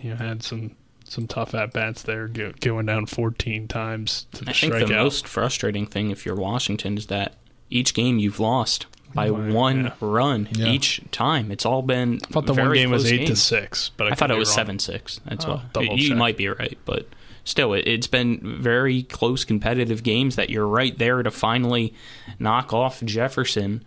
[0.00, 4.50] you know had some some tough at bats there, going down 14 times to the
[4.50, 4.88] I think strikeout.
[4.88, 7.34] the most frustrating thing if you're Washington is that
[7.70, 9.92] each game you've lost by one yeah.
[10.00, 10.66] run Yeah.
[10.66, 11.52] each time.
[11.52, 12.18] It's all been.
[12.28, 14.32] I thought the very one game was close eight to six, but I, I, thought
[14.32, 14.54] it was wrong.
[14.56, 15.20] seven six.
[15.24, 16.18] That's Oh, what you check.
[16.18, 17.06] might be right, but
[17.46, 21.94] still, it, it's been very close, competitive games that you're right there to finally
[22.38, 23.82] knock off Jefferson,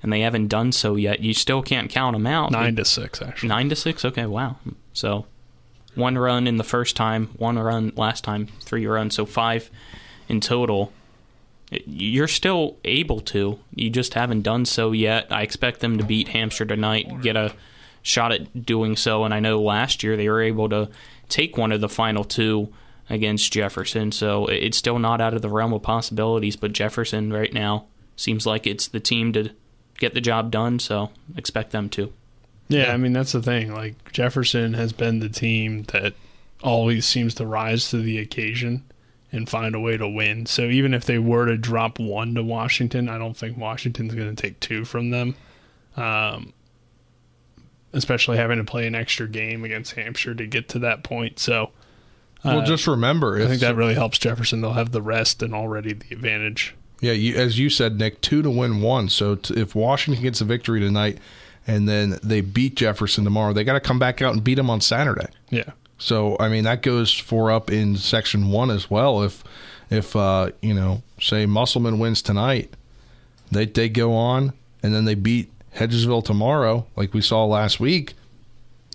[0.00, 1.18] and they haven't done so yet.
[1.20, 2.52] You still can't count them out.
[2.52, 3.48] Nine to six, actually.
[3.48, 4.04] Nine to six.
[4.04, 4.56] Okay, wow.
[4.92, 5.26] So
[5.96, 9.70] one run in the first time, one run last time, three runs, so five
[10.28, 10.92] in total.
[11.70, 13.58] You're still able to.
[13.74, 15.26] You just haven't done so yet.
[15.30, 17.54] I expect them to beat Hampshire tonight, get a
[18.02, 19.24] shot at doing so.
[19.24, 20.88] And I know last year they were able to
[21.28, 22.72] take one of the final two
[23.10, 26.56] against Jefferson, so it's still not out of the realm of possibilities.
[26.56, 29.50] But Jefferson right now seems like it's the team to
[29.98, 32.12] get the job done, so expect them to.
[32.68, 33.72] Yeah, I mean that's the thing.
[33.72, 36.14] Like Jefferson has been the team that
[36.62, 38.84] always seems to rise to the occasion
[39.32, 40.46] and find a way to win.
[40.46, 44.34] So even if they were to drop one to Washington, I don't think Washington's going
[44.34, 45.34] to take two from them.
[45.96, 46.52] Um,
[47.92, 51.38] especially having to play an extra game against Hampshire to get to that point.
[51.38, 51.70] So
[52.44, 54.60] well, uh, just remember, I think that really helps Jefferson.
[54.60, 56.74] They'll have the rest and already the advantage.
[57.00, 59.08] yeah, you, as you said, Nick, two to win one.
[59.08, 61.18] So t- if Washington gets a victory tonight
[61.66, 64.70] and then they beat Jefferson tomorrow, they got to come back out and beat them
[64.70, 65.28] on Saturday.
[65.50, 65.70] Yeah.
[65.98, 69.22] So I mean that goes for up in section one as well.
[69.22, 69.42] If
[69.90, 72.72] if uh, you know, say Musselman wins tonight,
[73.50, 78.14] they they go on and then they beat Hedgesville tomorrow, like we saw last week.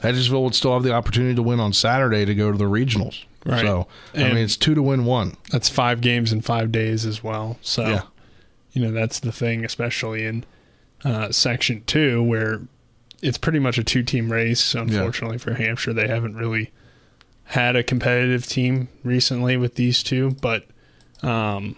[0.02, 3.24] Hedgesville would still have the opportunity to win on Saturday to go to the regionals.
[3.46, 3.62] Right.
[3.62, 5.36] So I mean, it's two to win one.
[5.52, 7.58] That's five games in five days as well.
[7.62, 8.02] So, Yeah.
[8.72, 10.46] you know, that's the thing, especially in
[11.04, 12.62] uh, Section 2, where
[13.22, 14.74] it's pretty much a two team race.
[14.74, 16.72] Unfortunately for Hampshire, they haven't really
[17.46, 20.66] had a competitive team recently with these two, but,
[21.22, 21.76] um,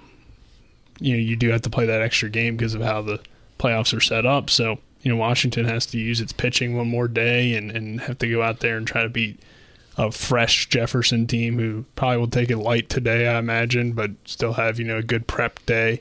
[0.99, 3.19] you know, you do have to play that extra game because of how the
[3.59, 4.49] playoffs are set up.
[4.51, 8.19] So, you know, Washington has to use its pitching one more day and, and have
[8.19, 9.39] to go out there and try to beat
[9.97, 14.53] a fresh Jefferson team who probably will take it light today, I imagine, but still
[14.53, 15.99] have, you know, a good prep day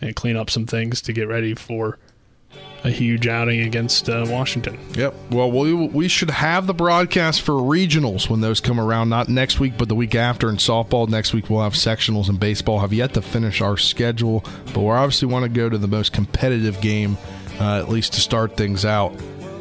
[0.00, 1.98] and clean up some things to get ready for
[2.84, 4.78] a huge outing against uh, Washington.
[4.92, 5.14] Yep.
[5.30, 9.08] Well, we we should have the broadcast for regionals when those come around.
[9.08, 10.50] Not next week, but the week after.
[10.50, 14.44] In softball, next week we'll have sectionals, and baseball have yet to finish our schedule.
[14.66, 17.16] But we obviously want to go to the most competitive game,
[17.58, 19.18] uh, at least to start things out,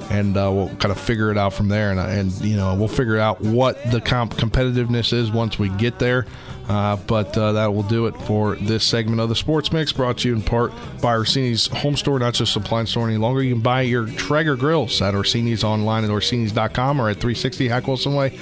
[0.10, 1.92] and uh, we'll kind of figure it out from there.
[1.92, 6.00] And and you know we'll figure out what the comp- competitiveness is once we get
[6.00, 6.26] there.
[6.70, 10.20] Uh, but uh, that will do it for this segment of the Sports Mix, brought
[10.20, 13.44] to you in part by Orsini's home store, not just supply store any longer.
[13.44, 17.88] You can buy your Traeger grills at Orsini's online at Orsini's.com or at 360 Hack
[17.88, 18.40] Wilson Way.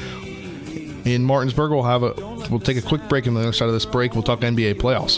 [1.04, 2.14] In Martinsburg, we'll have a
[2.52, 3.26] we'll take a quick break.
[3.26, 5.18] On the other side of this break, we'll talk NBA playoffs.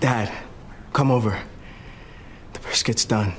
[0.00, 0.32] Dad,
[0.94, 1.38] come over.
[2.54, 3.34] The brisket's done.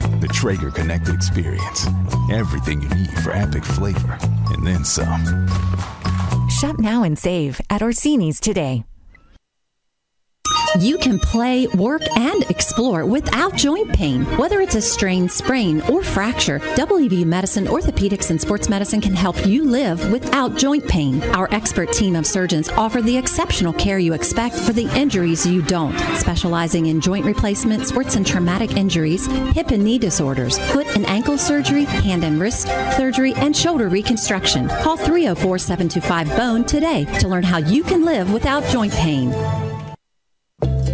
[0.00, 1.86] The Traeger Connected Experience.
[2.32, 4.18] Everything you need for epic flavor,
[4.50, 5.48] and then some.
[6.50, 8.84] Shop now and save at Orsini's today.
[10.76, 14.24] You can play, work, and explore without joint pain.
[14.36, 19.46] Whether it's a strain, sprain, or fracture, WVU Medicine, Orthopedics, and Sports Medicine can help
[19.46, 21.22] you live without joint pain.
[21.30, 25.62] Our expert team of surgeons offer the exceptional care you expect for the injuries you
[25.62, 31.06] don't, specializing in joint replacement, sports and traumatic injuries, hip and knee disorders, foot and
[31.06, 32.66] ankle surgery, hand and wrist
[32.96, 34.68] surgery, and shoulder reconstruction.
[34.68, 39.32] Call 304 725 BONE today to learn how you can live without joint pain.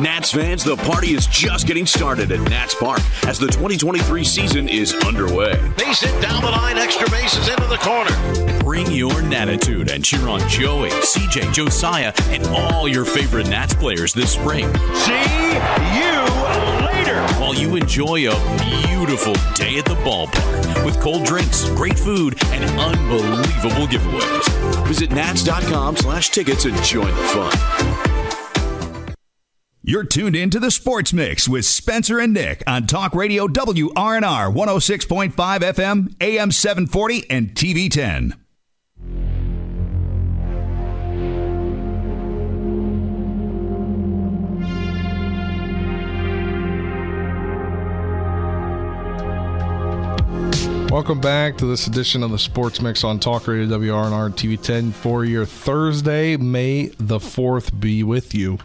[0.00, 4.68] Nats fans, the party is just getting started at Nats Park as the 2023 season
[4.68, 5.54] is underway.
[5.78, 8.12] Base it down the line, extra bases into the corner.
[8.60, 14.12] Bring your Natitude and cheer on Joey, CJ, Josiah, and all your favorite Nats players
[14.12, 14.66] this spring.
[14.94, 15.12] See
[15.96, 16.12] you
[16.84, 17.22] later.
[17.40, 22.64] While you enjoy a beautiful day at the ballpark with cold drinks, great food, and
[22.78, 24.86] unbelievable giveaways.
[24.86, 28.25] Visit nats.com slash tickets and join the fun.
[29.88, 34.52] You're tuned in to the Sports Mix with Spencer and Nick on Talk Radio WRNR
[34.52, 38.34] 106.5 FM, AM 740, and TV 10.
[50.90, 54.90] Welcome back to this edition of the Sports Mix on Talk Radio WRNR TV 10
[54.90, 58.58] for your Thursday, May the 4th be with you.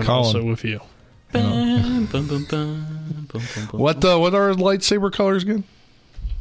[0.00, 0.24] I'm Colin.
[0.26, 0.80] also with you.
[3.72, 5.64] What uh, what are lightsaber colors again?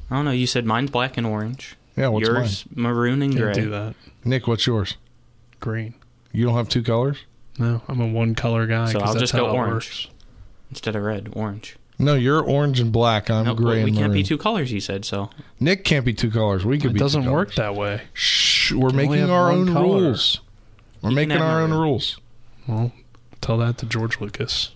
[0.10, 0.32] I don't know.
[0.32, 1.76] You said mine's black and orange.
[1.96, 2.66] Yeah, what's yours?
[2.74, 3.54] Maroon and Can't gray.
[3.54, 3.96] do that.
[4.24, 4.96] Nick, what's yours?
[5.60, 5.94] Green.
[6.32, 7.18] You don't have two colors?
[7.60, 8.92] No, I'm a one color guy.
[8.92, 9.74] So 'cause I'll that's just go it orange.
[9.74, 10.08] works.
[10.70, 11.76] Instead of red, orange.
[12.00, 13.30] No, you're orange and black.
[13.32, 14.14] I'm No, gray we and can't maroon.
[14.14, 14.72] be two colors.
[14.72, 15.32] You said so.
[15.60, 16.64] Nick can't be two colors.
[16.64, 16.92] We could.
[16.92, 17.00] It be.
[17.00, 17.74] doesn't two work colors.
[17.74, 18.02] that way.
[18.14, 19.86] Shh, we're can only making have our one own color.
[20.02, 20.40] rules.
[21.02, 21.82] We're You can making have our own maroon.
[21.82, 22.18] rules.
[22.68, 22.92] Well,
[23.42, 24.72] tell that to George Lucas.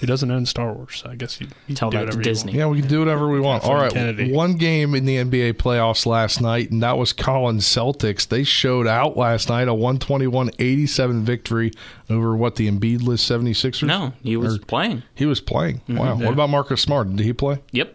[0.00, 1.02] he doesn't own Star Wars.
[1.02, 2.52] So I guess you, you Tell do that to Disney.
[2.52, 3.64] Yeah, we can do whatever we want.
[3.64, 4.30] All right, Kennedy.
[4.30, 8.28] one game in the NBA playoffs last night, and that was Colin's Celtics.
[8.28, 11.72] They showed out last night a 121-87 victory
[12.08, 13.82] over what the Embiidless 76ers.
[13.86, 15.02] No, he was Or- playing.
[15.14, 15.80] He was playing.
[15.88, 16.18] Wow.
[16.18, 16.24] Yeah.
[16.26, 17.14] What about Marcus Smart?
[17.14, 17.58] Did he play?
[17.72, 17.94] Yep,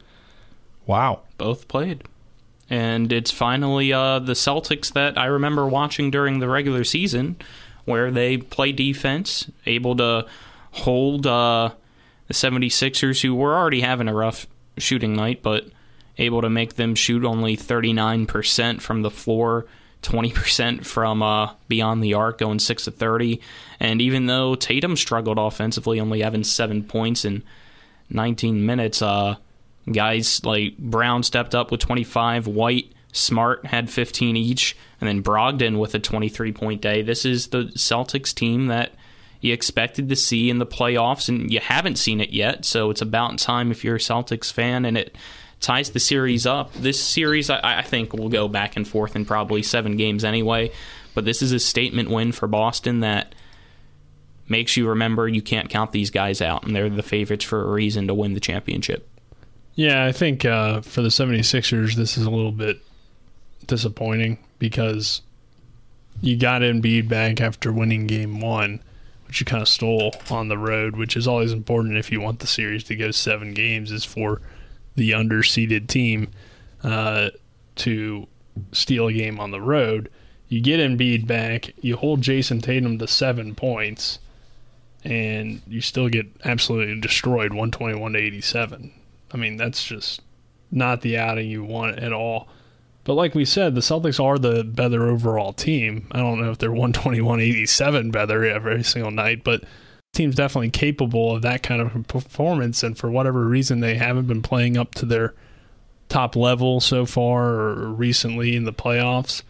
[0.86, 1.22] Wow.
[1.38, 2.04] both played.
[2.70, 7.36] And it's finally uh, the Celtics that I remember watching during the regular season,
[7.86, 10.26] where they play defense, able to
[10.72, 11.72] hold uh,
[12.28, 15.68] the 76ers, who were already having a rough shooting night, but
[16.18, 19.66] able to make them shoot only 39% from the floor,
[20.04, 23.42] 20% from uh, beyond the arc, going 6 to 30.
[23.80, 27.44] And even though Tatum struggled offensively, only having seven points in
[28.10, 29.36] 19 minutes, uh,
[29.92, 35.80] guys like Brown stepped up with 25, White, Smart had 15 each, and then Brogdon
[35.80, 37.02] with a 23 point day.
[37.02, 38.94] This is the Celtics team that
[39.40, 42.66] you expected to see in the playoffs, and you haven't seen it yet.
[42.66, 45.16] So it's about time if you're a Celtics fan, and it
[45.60, 46.74] ties the series up.
[46.74, 50.72] This series, I, I think, will go back and forth in probably seven games anyway.
[51.14, 53.36] But this is a statement win for Boston that
[54.48, 57.72] makes you remember you can't count these guys out, and they're the favorites for a
[57.72, 59.08] reason to win the championship.
[59.76, 62.82] Yeah, I think uh, for the 76ers, this is a little bit
[63.68, 65.22] disappointing because
[66.22, 68.82] you got Embiid back after winning game one,
[69.28, 72.40] which you kind of stole on the road, which is always important if you want
[72.40, 74.42] the series to go seven games, is for
[74.96, 76.30] the underseeded team
[76.84, 77.30] uh,
[77.76, 78.28] to
[78.72, 80.10] steal a game on the road.
[80.48, 84.20] You get Embiid back, you hold Jayson Tatum to seven points,
[85.04, 88.94] and you still get absolutely destroyed 121 to 87.
[89.34, 90.22] I mean, that's just
[90.72, 92.48] not the outing you want at all.
[93.04, 96.08] But like we said, the Celtics are the better overall team.
[96.12, 99.64] I don't know if they're 121 87 better every single night, but
[100.14, 102.84] team's definitely capable of that kind of performance.
[102.84, 105.34] And for whatever reason, they haven't been playing up to their
[106.08, 109.42] top level so far or recently in the playoffs.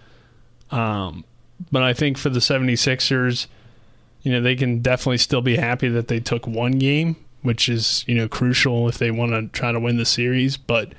[0.71, 1.23] Um,
[1.71, 3.47] but I think for the 76ers,
[4.23, 8.03] you know, they can definitely still be happy that they took one game, which is,
[8.07, 10.57] you know, crucial if they want to try to win the series.
[10.57, 10.93] But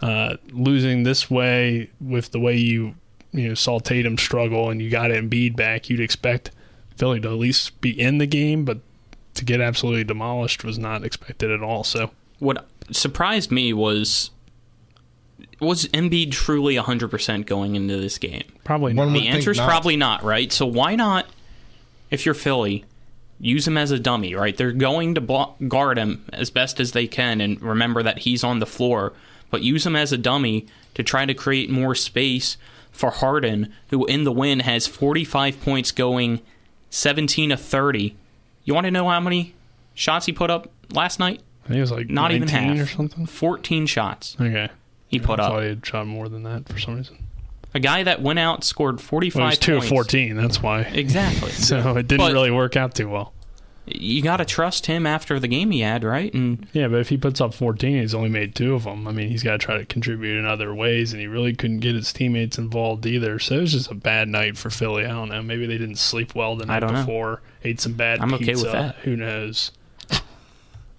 [0.00, 2.94] uh, losing this way with the way you,
[3.32, 6.50] you know, saw Tatum struggle and you got Embiid back, you'd expect
[6.96, 8.78] Philly to at least be in the game, but
[9.34, 11.84] to get absolutely demolished was not expected at all.
[11.84, 14.30] So what surprised me was
[15.60, 18.44] was Embiid truly 100% going into this game?
[18.64, 19.12] Probably not.
[19.12, 20.50] The answer is probably not, right?
[20.50, 21.26] So why not,
[22.10, 22.84] if you're Philly,
[23.38, 24.56] use him as a dummy, right?
[24.56, 28.42] They're going to blo- guard him as best as they can, and remember that he's
[28.42, 29.12] on the floor,
[29.50, 32.56] but use him as a dummy to try to create more space
[32.92, 36.40] for Harden, who in the win has 45 points going
[36.90, 38.16] 17 to 30.
[38.64, 39.54] You want to know how many
[39.94, 41.40] shots he put up last night?
[41.64, 42.86] I think it was like Not even 19 half.
[42.86, 43.26] or something.
[43.26, 44.68] 14 shots Okay.
[45.08, 45.52] he put I up.
[45.52, 47.18] thought he had shot more than that for some reason.
[47.72, 50.36] A guy that went out scored 45 Well, he was two of 14.
[50.36, 50.80] That's why.
[50.80, 51.50] Exactly.
[51.52, 53.32] So it didn't But- really work out too well.
[53.94, 56.32] You got to trust him after the game he had, right?
[56.34, 59.06] And Yeah, but if he puts up 14, he's only made two of them.
[59.08, 61.80] I mean, he's got to try to contribute in other ways, and he really couldn't
[61.80, 63.38] get his teammates involved either.
[63.38, 65.04] So it was just a bad night for Philly.
[65.04, 65.42] I don't know.
[65.42, 67.00] Maybe they didn't sleep well the I night don't know.
[67.00, 67.42] before.
[67.64, 68.64] Ate some bad I'm okay pizza.
[68.64, 68.96] with that.
[69.04, 69.70] Who knows?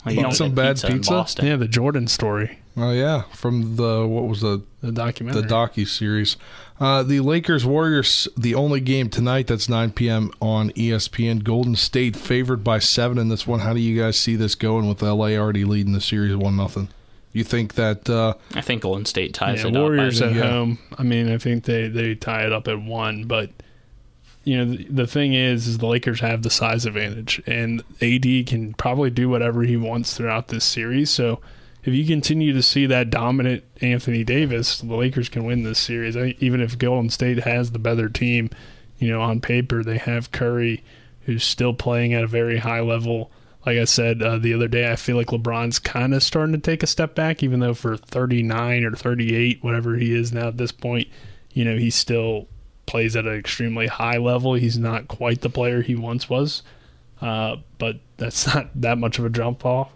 [0.05, 1.11] well, you Eat some bad pizza pizza?
[1.11, 1.45] Boston.
[1.45, 5.41] Yeah, the Jordan story, Oh yeah, from the what was the the documentary.
[5.41, 6.37] the docu series.
[6.79, 10.31] Uh, the Lakers Warriors, the only game tonight that's 9 p.m.
[10.41, 11.43] on ESPN.
[11.43, 13.59] Golden State favored by seven in this one.
[13.59, 16.89] How do you guys see this going with LA already leading the series one nothing?
[17.33, 20.29] You think that uh, I think Golden State ties yeah, it Warriors up.
[20.29, 20.49] I at yeah.
[20.49, 20.79] home.
[20.97, 23.51] I mean, I think they they tie it up at one, but
[24.43, 28.47] you know the, the thing is, is the Lakers have the size advantage, and AD
[28.47, 31.09] can probably do whatever he wants throughout this series.
[31.09, 31.41] So
[31.83, 36.15] if you continue to see that dominant Anthony Davis, the Lakers can win this series.
[36.15, 38.49] I, even if Golden State has the better team,
[38.99, 40.83] you know, on paper they have Curry,
[41.21, 43.31] who's still playing at a very high level.
[43.65, 46.59] Like I said uh, the other day, I feel like LeBron's kind of starting to
[46.59, 50.57] take a step back, even though for 39 or 38, whatever he is now at
[50.57, 51.07] this point,
[51.53, 52.47] you know, he still
[52.85, 54.53] plays at an extremely high level.
[54.53, 56.63] He's not quite the player he once was,
[57.21, 59.91] uh, but that's not that much of a jump off.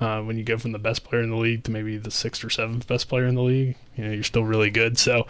[0.00, 2.44] Uh, when you go from the best player in the league to maybe the sixth
[2.44, 4.96] or seventh best player in the league, you know, you're still really good.
[4.96, 5.26] So,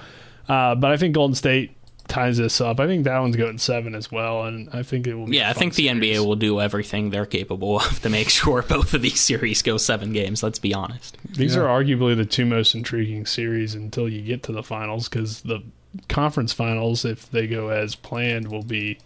[0.48, 1.74] uh, but I think Golden State
[2.06, 2.78] ties this up.
[2.80, 5.26] I think that one's going seven as well, and I think it will.
[5.26, 5.86] Be Yeah, a I fun think the.
[5.88, 9.78] NBA will do everything they're capable of to make sure both of these series go
[9.78, 10.42] seven games.
[10.42, 11.16] Let's be honest.
[11.34, 15.40] These are arguably the two most intriguing series until you get to the finals because
[15.42, 15.62] the
[16.08, 18.98] conference finals, if they go as planned, will be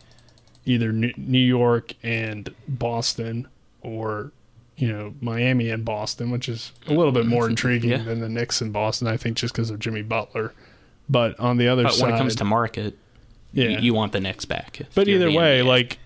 [0.65, 3.47] either New New York and Boston
[3.81, 4.33] or
[4.77, 7.51] you know Miami and Boston, which is a little bit more mm-hmm.
[7.51, 7.99] intriguing Yeah.
[8.03, 9.07] than the Knicks and Boston.
[9.09, 10.53] I think just because of Jimmy Butler.
[11.09, 12.97] But on the other But side, when it comes to market,
[13.53, 13.69] Yeah.
[13.69, 14.81] you, you want the Knicks back.
[14.95, 15.67] but either way, NBA.
[15.67, 15.99] like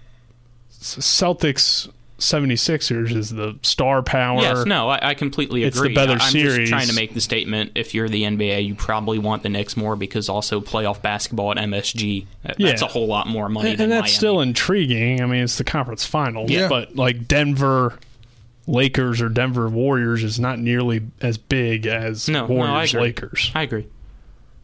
[0.70, 1.88] Celtics
[2.18, 4.40] 76ers is the star power.
[4.40, 5.68] Yes, no, I, I completely agree.
[5.68, 6.56] It's the better I'm series.
[6.70, 9.76] just trying to make the statement: if you're the NBA, you probably want the Knicks
[9.76, 12.26] more because also playoff basketball at MSG.
[12.42, 12.88] that- uh, That's Yeah.
[12.88, 14.12] a whole lot more money and, than and that's Miami.
[14.14, 15.20] still intriguing.
[15.22, 16.68] I mean, it's the conference finals, Yeah.
[16.68, 17.98] but like Denver
[18.66, 22.94] Lakers or Denver Warriors is not nearly as big as No, no, I Warriors.
[22.94, 23.52] Lakers.
[23.54, 23.86] I agree.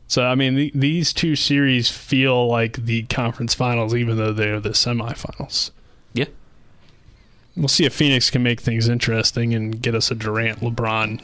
[0.09, 4.61] So I mean, the, these two series feel like the conference finals, even though they're
[4.61, 5.71] the semifinals.
[6.15, 6.27] Yeah.
[7.57, 11.23] We'll see if Phoenix can make things interesting and get us a Durant LeBron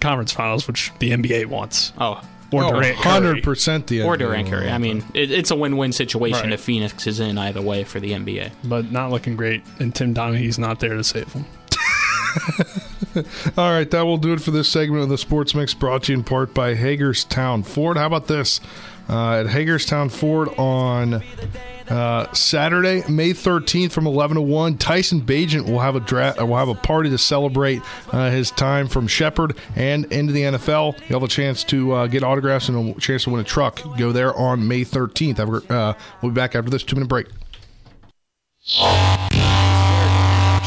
[0.00, 1.92] conference finals, which the NBA wants.
[1.98, 2.22] Oh,
[2.52, 4.68] Or Durant 100% the or Durant Curry.
[4.70, 6.52] I mean, it, it's a win-win situation Right.
[6.52, 8.52] if Phoenix is in either way for the NBA.
[8.64, 11.44] but not looking great, and Tim Donaghy's not there to save them.
[13.58, 16.12] All right, that will do it for this segment of the Sports Mix brought to
[16.12, 17.96] you in part by Hagerstown Ford.
[17.96, 18.60] How about this?
[19.08, 21.22] Uh, at Hagerstown Ford on
[21.90, 26.46] uh, Saturday, May 13th from 11 to 1, Tyson Bagent will have a dra- uh,
[26.46, 30.98] will have a party to celebrate uh, his time from Shepherd and into the NFL.
[31.10, 33.82] You'll have a chance to uh, get autographs and a chance to win a truck.
[33.98, 35.36] Go there on May 13th.
[35.38, 37.26] Have a- uh, we'll be back after this two minute break.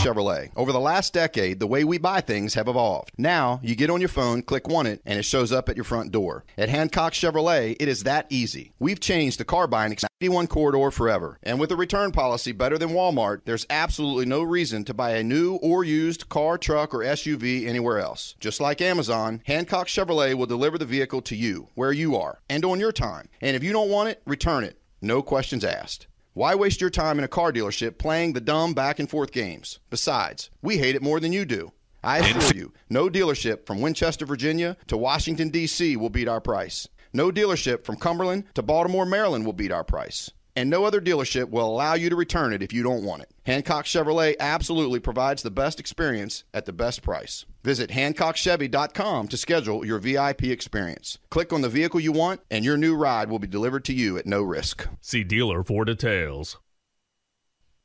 [0.06, 0.51] Chevrolet.
[0.56, 3.12] Over the last decade, the way we buy things have evolved.
[3.18, 5.84] Now, you get on your phone, click Want It, and it shows up at your
[5.84, 6.45] front door.
[6.58, 8.74] At Hancock Chevrolet, it is that easy.
[8.78, 11.39] We've changed the car buying experience 91 corridor forever.
[11.43, 15.24] And with a return policy better than Walmart, there's absolutely no reason to buy a
[15.24, 18.36] new or used car, truck, or SUV anywhere else.
[18.39, 22.64] Just like Amazon, Hancock Chevrolet will deliver the vehicle to you, where you are, and
[22.64, 23.28] on your time.
[23.41, 24.80] And if you don't want it, return it.
[25.01, 26.08] No questions asked.
[26.36, 29.80] Why waste your time in a car dealership playing the dumb back and forth games?
[29.90, 31.72] Besides, we hate it more than you do.
[32.04, 35.96] I assure you, no dealership from Winchester, Virginia to Washington, D.C.
[35.96, 36.90] will beat our price.
[37.14, 40.30] No dealership from Cumberland to Baltimore, Maryland will beat our price.
[40.56, 43.32] And no other dealership will allow you to return it if you don't want it.
[43.45, 47.45] Hancock Chevrolet absolutely provides the best experience at the best price.
[47.64, 51.20] Visit HancockChevy.com to schedule your VIP experience.
[51.30, 54.18] Click on the vehicle you want, and your new ride will be delivered to you
[54.18, 54.88] at no risk.
[55.01, 56.58] See dealer for details.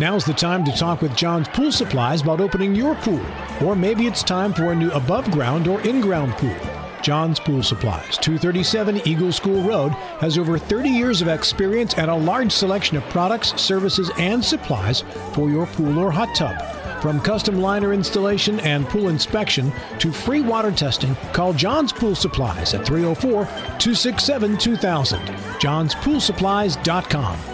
[0.00, 3.24] Now's the time to talk with John's Pool Supplies about opening your pool.
[3.62, 6.56] Or maybe it's time for a new above ground or in ground pool.
[7.02, 12.14] John's Pool Supplies, 237 Eagle School Road, has over 30 years of experience and a
[12.14, 15.02] large selection of products, services, and supplies
[15.32, 16.60] for your pool or hot tub.
[17.00, 22.74] From custom liner installation and pool inspection to free water testing, call John's Pool Supplies
[22.74, 25.20] at 304 267 2000.
[25.20, 27.49] John'sPoolSupplies.com.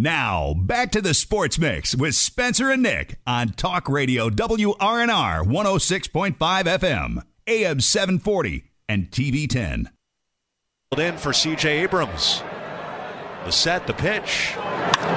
[0.00, 6.36] Now, back to the Sports Mix with Spencer and Nick on Talk Radio WRNR 106.5
[6.38, 9.90] FM, AM 740, and TV 10.
[10.96, 12.42] In for CJ Abrams.
[13.44, 14.54] The set, the pitch.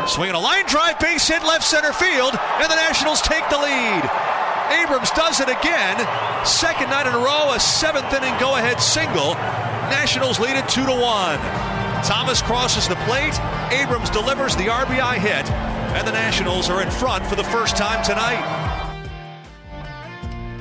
[0.05, 4.03] Swinging a line drive, base hit left center field, and the Nationals take the lead.
[4.83, 6.45] Abrams does it again.
[6.45, 9.35] Second night in a row, a seventh inning go ahead single.
[9.95, 11.72] Nationals lead it 2 to 1.
[12.03, 13.39] Thomas crosses the plate.
[13.71, 15.49] Abrams delivers the RBI hit,
[15.95, 18.89] and the Nationals are in front for the first time tonight.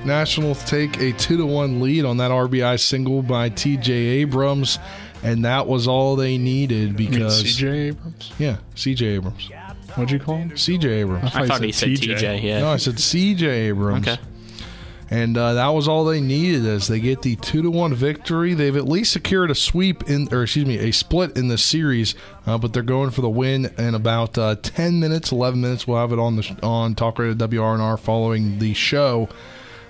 [0.04, 3.92] Nationals take a two to one lead on that RBI single by T.J.
[3.92, 4.78] Abrams,
[5.22, 7.68] and that was all they needed because C.J.
[7.88, 8.32] Abrams.
[8.38, 9.06] Yeah, C.J.
[9.06, 9.50] Abrams.
[9.94, 10.56] What'd you call him?
[10.56, 10.88] C.J.
[10.88, 11.34] Abrams.
[11.34, 12.38] I thought he said T.J.
[12.38, 12.60] Yeah.
[12.60, 13.46] No, I said C.J.
[13.68, 14.08] Abrams.
[14.08, 14.20] Okay.
[15.12, 18.54] And uh, that was all they needed as they get the two to one victory.
[18.54, 22.14] They've at least secured a sweep in, or excuse me, a split in the series.
[22.46, 25.86] Uh, but they're going for the win in about uh, ten minutes, eleven minutes.
[25.86, 29.28] We'll have it on the on Talk Radio WRNR following the show.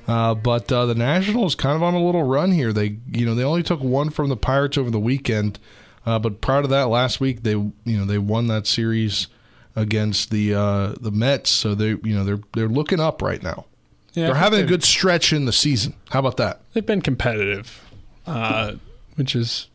[0.09, 2.73] Uh, but uh, the Nationals kind of on a little run here.
[2.73, 5.61] They you know they only took one from the Pirates over the weekend,
[6.05, 9.29] uh, but prior to that, last week they you know they won that series
[9.77, 11.51] against the uh, the Mets.
[11.51, 13.67] So they you know they're they're looking up right now.
[14.15, 15.95] Yeah, they're having a good stretch in the season.
[16.11, 16.61] How about that?
[16.75, 17.83] They've been competitive,
[18.27, 18.75] uh,
[19.17, 19.69] which is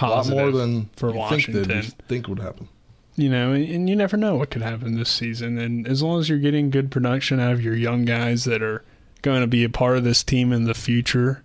[0.00, 1.64] A lot more than for Washington.
[1.64, 2.68] Think, think would happen.
[3.16, 5.58] you know, and, and you never know what could happen this season.
[5.58, 8.84] And as long as you're getting good production out of your young guys that are
[9.22, 11.42] going to be a part of this team in the future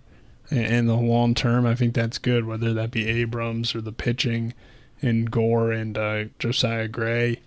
[0.50, 2.44] and, and the long term, I think that's good.
[2.44, 4.52] Whether that be Abrams or the pitching
[5.00, 7.40] and Gore and uh, Josiah Gray,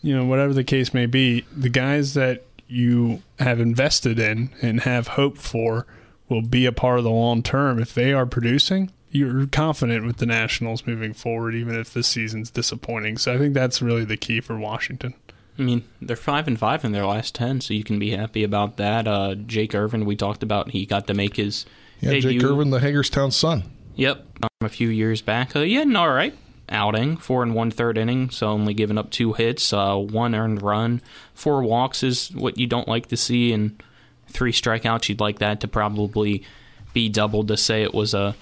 [0.00, 4.80] you know, whatever the case may be, the guys that you have invested in and
[4.80, 5.86] have hope for
[6.28, 7.78] will be a part of the long term.
[7.78, 12.50] If they are producing, you're confident with the Nationals moving forward, even if this season's
[12.50, 13.18] disappointing.
[13.18, 15.14] So I think that's really the key for Washington.
[15.58, 18.44] I mean, they're five and five in their last ten, so you can be happy
[18.44, 19.08] about that.
[19.08, 21.64] Uh, Jake Irvin, we talked about, he got to make his
[22.00, 22.40] Yeah, debut.
[22.40, 23.64] Jake Irvin, the Hagerstown son.
[23.94, 25.56] Yep, um, a few years back.
[25.56, 26.34] Uh, he had an all right
[26.68, 30.62] outing, four and one third inning, so only giving up two hits, uh, one earned
[30.62, 31.00] run,
[31.34, 33.82] four walks is what you don't like to see, and
[34.28, 35.08] three strikeouts.
[35.08, 36.44] You'd like that to probably
[36.92, 38.34] be doubled to say it was a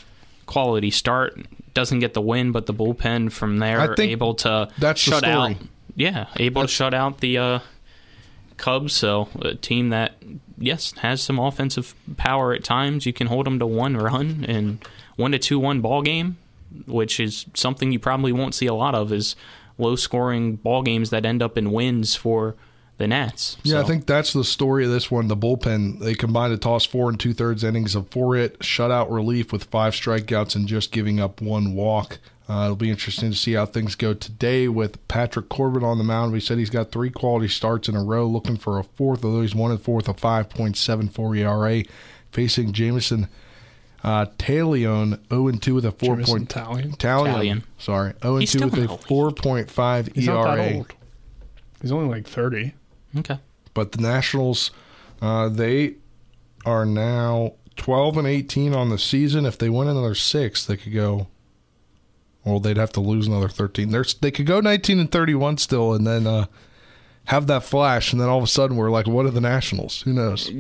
[0.47, 1.39] quality start.
[1.75, 5.57] Doesn't get the win, but the bullpen from there able to that's shut out.
[5.97, 7.59] Yeah, able to shut out the uh,
[8.57, 8.93] Cubs.
[8.93, 10.15] So a team that
[10.57, 13.07] yes has some offensive power at times.
[13.07, 14.79] You can hold them to one run and
[15.17, 16.37] one to two one ball game,
[16.87, 19.13] which is something you probably won't see a lot of.
[19.13, 19.37] Is
[19.79, 22.55] low scoring ball games that end up in wins for
[22.97, 23.57] the Nats.
[23.65, 25.29] Yeah, I think that's the story of this one.
[25.29, 29.11] The bullpen they combined to toss four and two thirds innings of four hit shutout
[29.11, 32.19] relief with five strikeouts and just giving up one walk.
[32.47, 36.05] Uh, it'll be interesting to see how things go today with Patrick Corbin on the
[36.05, 36.33] mound.
[36.33, 39.41] We said he's got three quality starts in a row, looking for a fourth, although
[39.41, 41.85] he's one and fourth, a 5.74 ERA,
[42.33, 43.29] facing Jameson
[44.05, 46.17] uh, Taillon 0 and 2 with a 4.
[46.17, 46.97] Jameson Point, Taillon?
[46.97, 47.35] Taillon.
[47.35, 47.63] Taillon.
[47.79, 49.37] Sorry, 0 and He's 2 with a not old.
[49.39, 50.35] 4.5 He's ERA.
[50.35, 50.95] not that old.
[51.81, 52.75] He's only like 30.
[53.19, 53.39] Okay.
[53.73, 54.71] But the Nationals,
[55.21, 55.95] uh, they
[56.65, 59.47] are now 12 and 18 on the season.
[59.47, 61.29] If they win another six, they could go.
[62.45, 63.91] Well, they'd have to lose another 13.
[63.91, 66.45] They're, they could go 19 and 31 still, and then uh,
[67.27, 70.03] have that flash, and then all of a sudden we're like, what are the Nationals?
[70.03, 70.51] Who knows?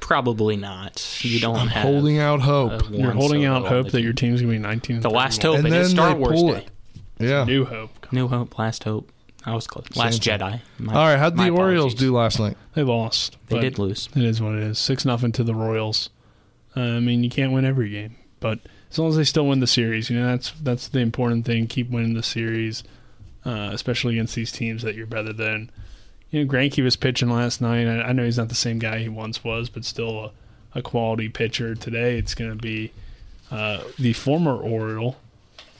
[0.00, 1.18] Probably not.
[1.22, 2.82] You don't I'm have holding out hope.
[2.90, 5.00] You're holding out hope that your team's going to be 19.
[5.00, 6.58] The last hope, And and, it's then Star they Wars pull Day.
[6.58, 6.70] it.
[7.18, 7.44] Yeah.
[7.44, 8.12] New hope.
[8.12, 9.10] New hope, last hope.
[9.44, 9.86] I was close.
[9.94, 10.60] Last Same Jedi.
[10.78, 12.00] My- all right, how'd my the Orioles apologies.
[12.00, 12.56] do last night?
[12.74, 13.36] They lost.
[13.48, 14.08] They did lose.
[14.16, 14.78] It is what it is.
[14.78, 16.10] Six nothing to the Royals.
[16.76, 18.58] Uh, I mean, you can't win every game, but
[18.90, 21.68] as long as they still win the series, you know that's that's the important thing.
[21.68, 22.82] Keep winning the series.
[23.44, 25.70] uh, especially against these teams that you're better than.
[26.30, 27.86] You know, Greinke was pitching last night.
[27.86, 30.32] I, I know he's not the same guy he once was, but still
[30.74, 31.74] a, a quality pitcher.
[31.74, 32.92] Today, it's going to be
[33.50, 35.16] uh, the former Oriole,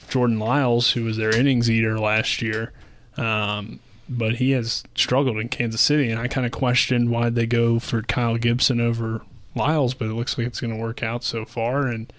[0.09, 2.73] Jordan Lyles, who was their innings eater last year.
[3.17, 7.47] Um, but he has struggled in Kansas City, and I kind of questioned why they
[7.47, 9.23] go for Kyle Gibson over
[9.57, 11.89] Lyles, but it looks like it's going to work out so far.
[11.89, 12.13] And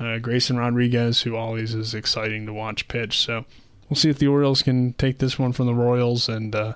[0.00, 3.18] uh, Grayson Rodriguez, who always is exciting to watch pitch.
[3.18, 3.44] So
[3.88, 6.74] we'll see if the Orioles can take this one from the Royals and uh,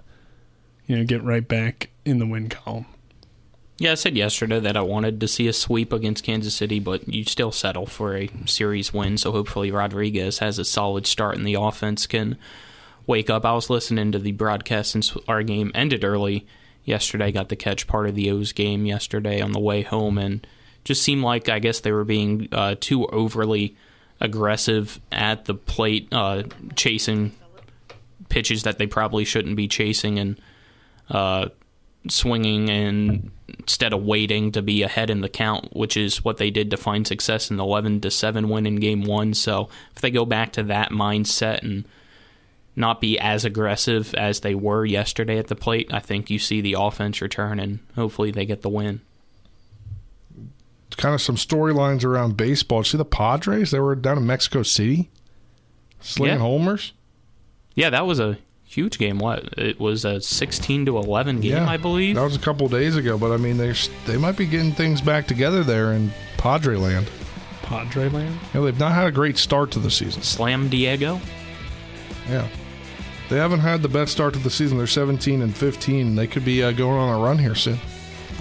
[0.92, 2.84] you know get right back in the win column.
[3.78, 7.08] Yeah, I said yesterday that I wanted to see a sweep against Kansas City, but
[7.08, 9.16] you still settle for a series win.
[9.16, 12.36] So hopefully Rodriguez has a solid start and the offense can
[13.06, 13.46] wake up.
[13.46, 16.46] I was listening to the broadcast since our game ended early
[16.84, 17.32] yesterday.
[17.32, 20.46] Got to catch part of the O's game yesterday on the way home, and
[20.84, 23.76] just seemed like I guess they were being uh, too overly
[24.20, 26.42] aggressive at the plate, uh,
[26.76, 27.32] chasing
[28.28, 30.38] pitches that they probably shouldn't be chasing, and
[31.12, 31.48] uh,
[32.08, 36.50] swinging and instead of waiting to be ahead in the count, which is what they
[36.50, 39.34] did to find success in the 11 to 7 win in game 1.
[39.34, 41.84] So, if they go back to that mindset and
[42.74, 46.60] not be as aggressive as they were yesterday at the plate, I think you see
[46.60, 49.02] the offense return and hopefully they get the win.
[50.96, 52.84] Kind of some storylines around baseball.
[52.84, 53.70] See the Padres?
[53.70, 55.10] They were down in Mexico City,
[56.00, 56.42] slinging Yeah.
[56.42, 56.92] homers.
[57.74, 58.38] Yeah, that was a
[58.72, 59.18] huge game.
[59.18, 62.16] What it was a 16 to 11 game, yeah, I believe.
[62.16, 63.18] that was a couple days ago.
[63.18, 63.72] But I mean, they
[64.06, 67.10] they might be getting things back together there in Padre land.
[67.62, 68.38] Padre land.
[68.52, 70.22] Yeah, they've not had a great start to the season.
[70.22, 71.20] Slam Diego.
[72.28, 72.48] Yeah.
[73.28, 74.76] They haven't had the best start to the season.
[74.76, 76.16] They're 17 and 15.
[76.16, 77.78] They could be uh, going on a run here soon.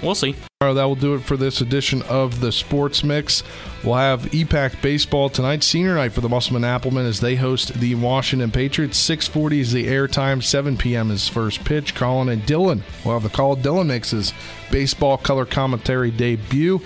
[0.01, 0.35] We'll see.
[0.61, 3.43] All right, that will do it for this edition of the Sports Mix.
[3.83, 7.95] We'll have EPAC baseball tonight, senior night for the Musselman Applemen as they host the
[7.95, 8.99] Washington Patriots.
[8.99, 10.43] 6:40 is the airtime.
[10.43, 11.09] 7 p.m.
[11.09, 11.95] is first pitch.
[11.95, 12.81] Colin and Dylan.
[13.03, 14.33] We'll have the Call Dylan makes his
[14.71, 16.81] baseball color commentary debut.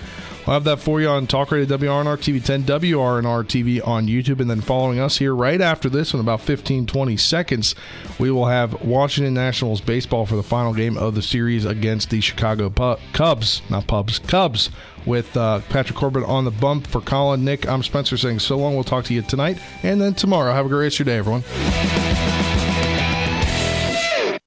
[0.46, 4.38] We'll have that for you on Talk Radio WRNR TV 10, WRNR TV on YouTube.
[4.38, 7.74] And then following us here right after this, in about 15, 20 seconds,
[8.20, 12.20] we will have Washington Nationals baseball for the final game of the series against the
[12.20, 12.70] Chicago
[13.12, 14.70] Cubs, not Pubs, Cubs,
[15.04, 16.86] with uh, Patrick Corbin on the bump.
[16.86, 18.74] For Colin, Nick, I'm Spencer saying so long.
[18.74, 20.52] We'll talk to you tonight and then tomorrow.
[20.52, 22.35] Have a great rest of your day, everyone.